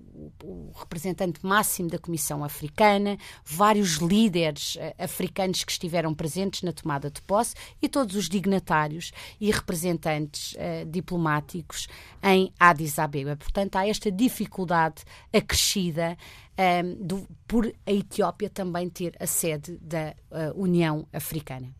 o, 0.44 0.70
representante 0.76 1.44
máximo 1.44 1.88
da 1.88 1.98
Comissão 1.98 2.44
Africana, 2.44 3.18
vários 3.44 3.96
líderes 3.96 4.78
africanos 4.96 5.64
que 5.64 5.72
estiveram 5.72 6.14
presentes 6.14 6.62
na 6.62 6.72
tomada 6.72 7.10
de 7.10 7.20
posse 7.22 7.54
e 7.82 7.88
todos 7.88 8.14
os 8.14 8.28
dignatários 8.28 9.10
e 9.40 9.50
representantes 9.50 10.54
diplomáticos 10.88 11.88
em 12.22 12.52
Addis 12.58 12.98
Abeba. 12.98 13.36
Portanto, 13.36 13.76
há 13.76 13.87
esta 13.88 14.10
dificuldade 14.10 15.02
acrescida 15.32 16.16
um, 16.58 17.06
do, 17.06 17.28
por 17.46 17.72
a 17.86 17.92
Etiópia 17.92 18.50
também 18.50 18.88
ter 18.88 19.14
a 19.20 19.26
sede 19.26 19.78
da 19.80 20.14
União 20.54 21.06
Africana. 21.12 21.74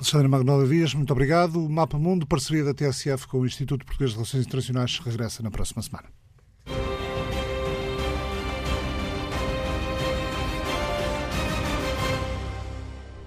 Alexandre 0.00 0.28
Magnólia 0.28 0.66
Dias, 0.66 0.94
muito 0.94 1.12
obrigado. 1.12 1.62
O 1.62 1.68
Mapa 1.68 1.98
Mundo, 1.98 2.26
parceria 2.26 2.64
da 2.64 2.72
TSF 2.72 3.28
com 3.28 3.40
o 3.40 3.46
Instituto 3.46 3.84
Português 3.84 4.12
de 4.12 4.16
Relações 4.16 4.46
Internacionais, 4.46 4.98
regressa 4.98 5.42
na 5.42 5.50
próxima 5.50 5.82
semana. 5.82 6.08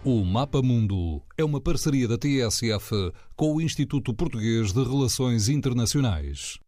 O 0.03 0.25
Mapa 0.25 0.61
Mundo 0.61 1.21
é 1.37 1.45
uma 1.45 1.61
parceria 1.61 2.07
da 2.07 2.17
TSF 2.17 3.13
com 3.37 3.55
o 3.55 3.61
Instituto 3.61 4.13
Português 4.13 4.73
de 4.73 4.83
Relações 4.83 5.47
Internacionais. 5.47 6.59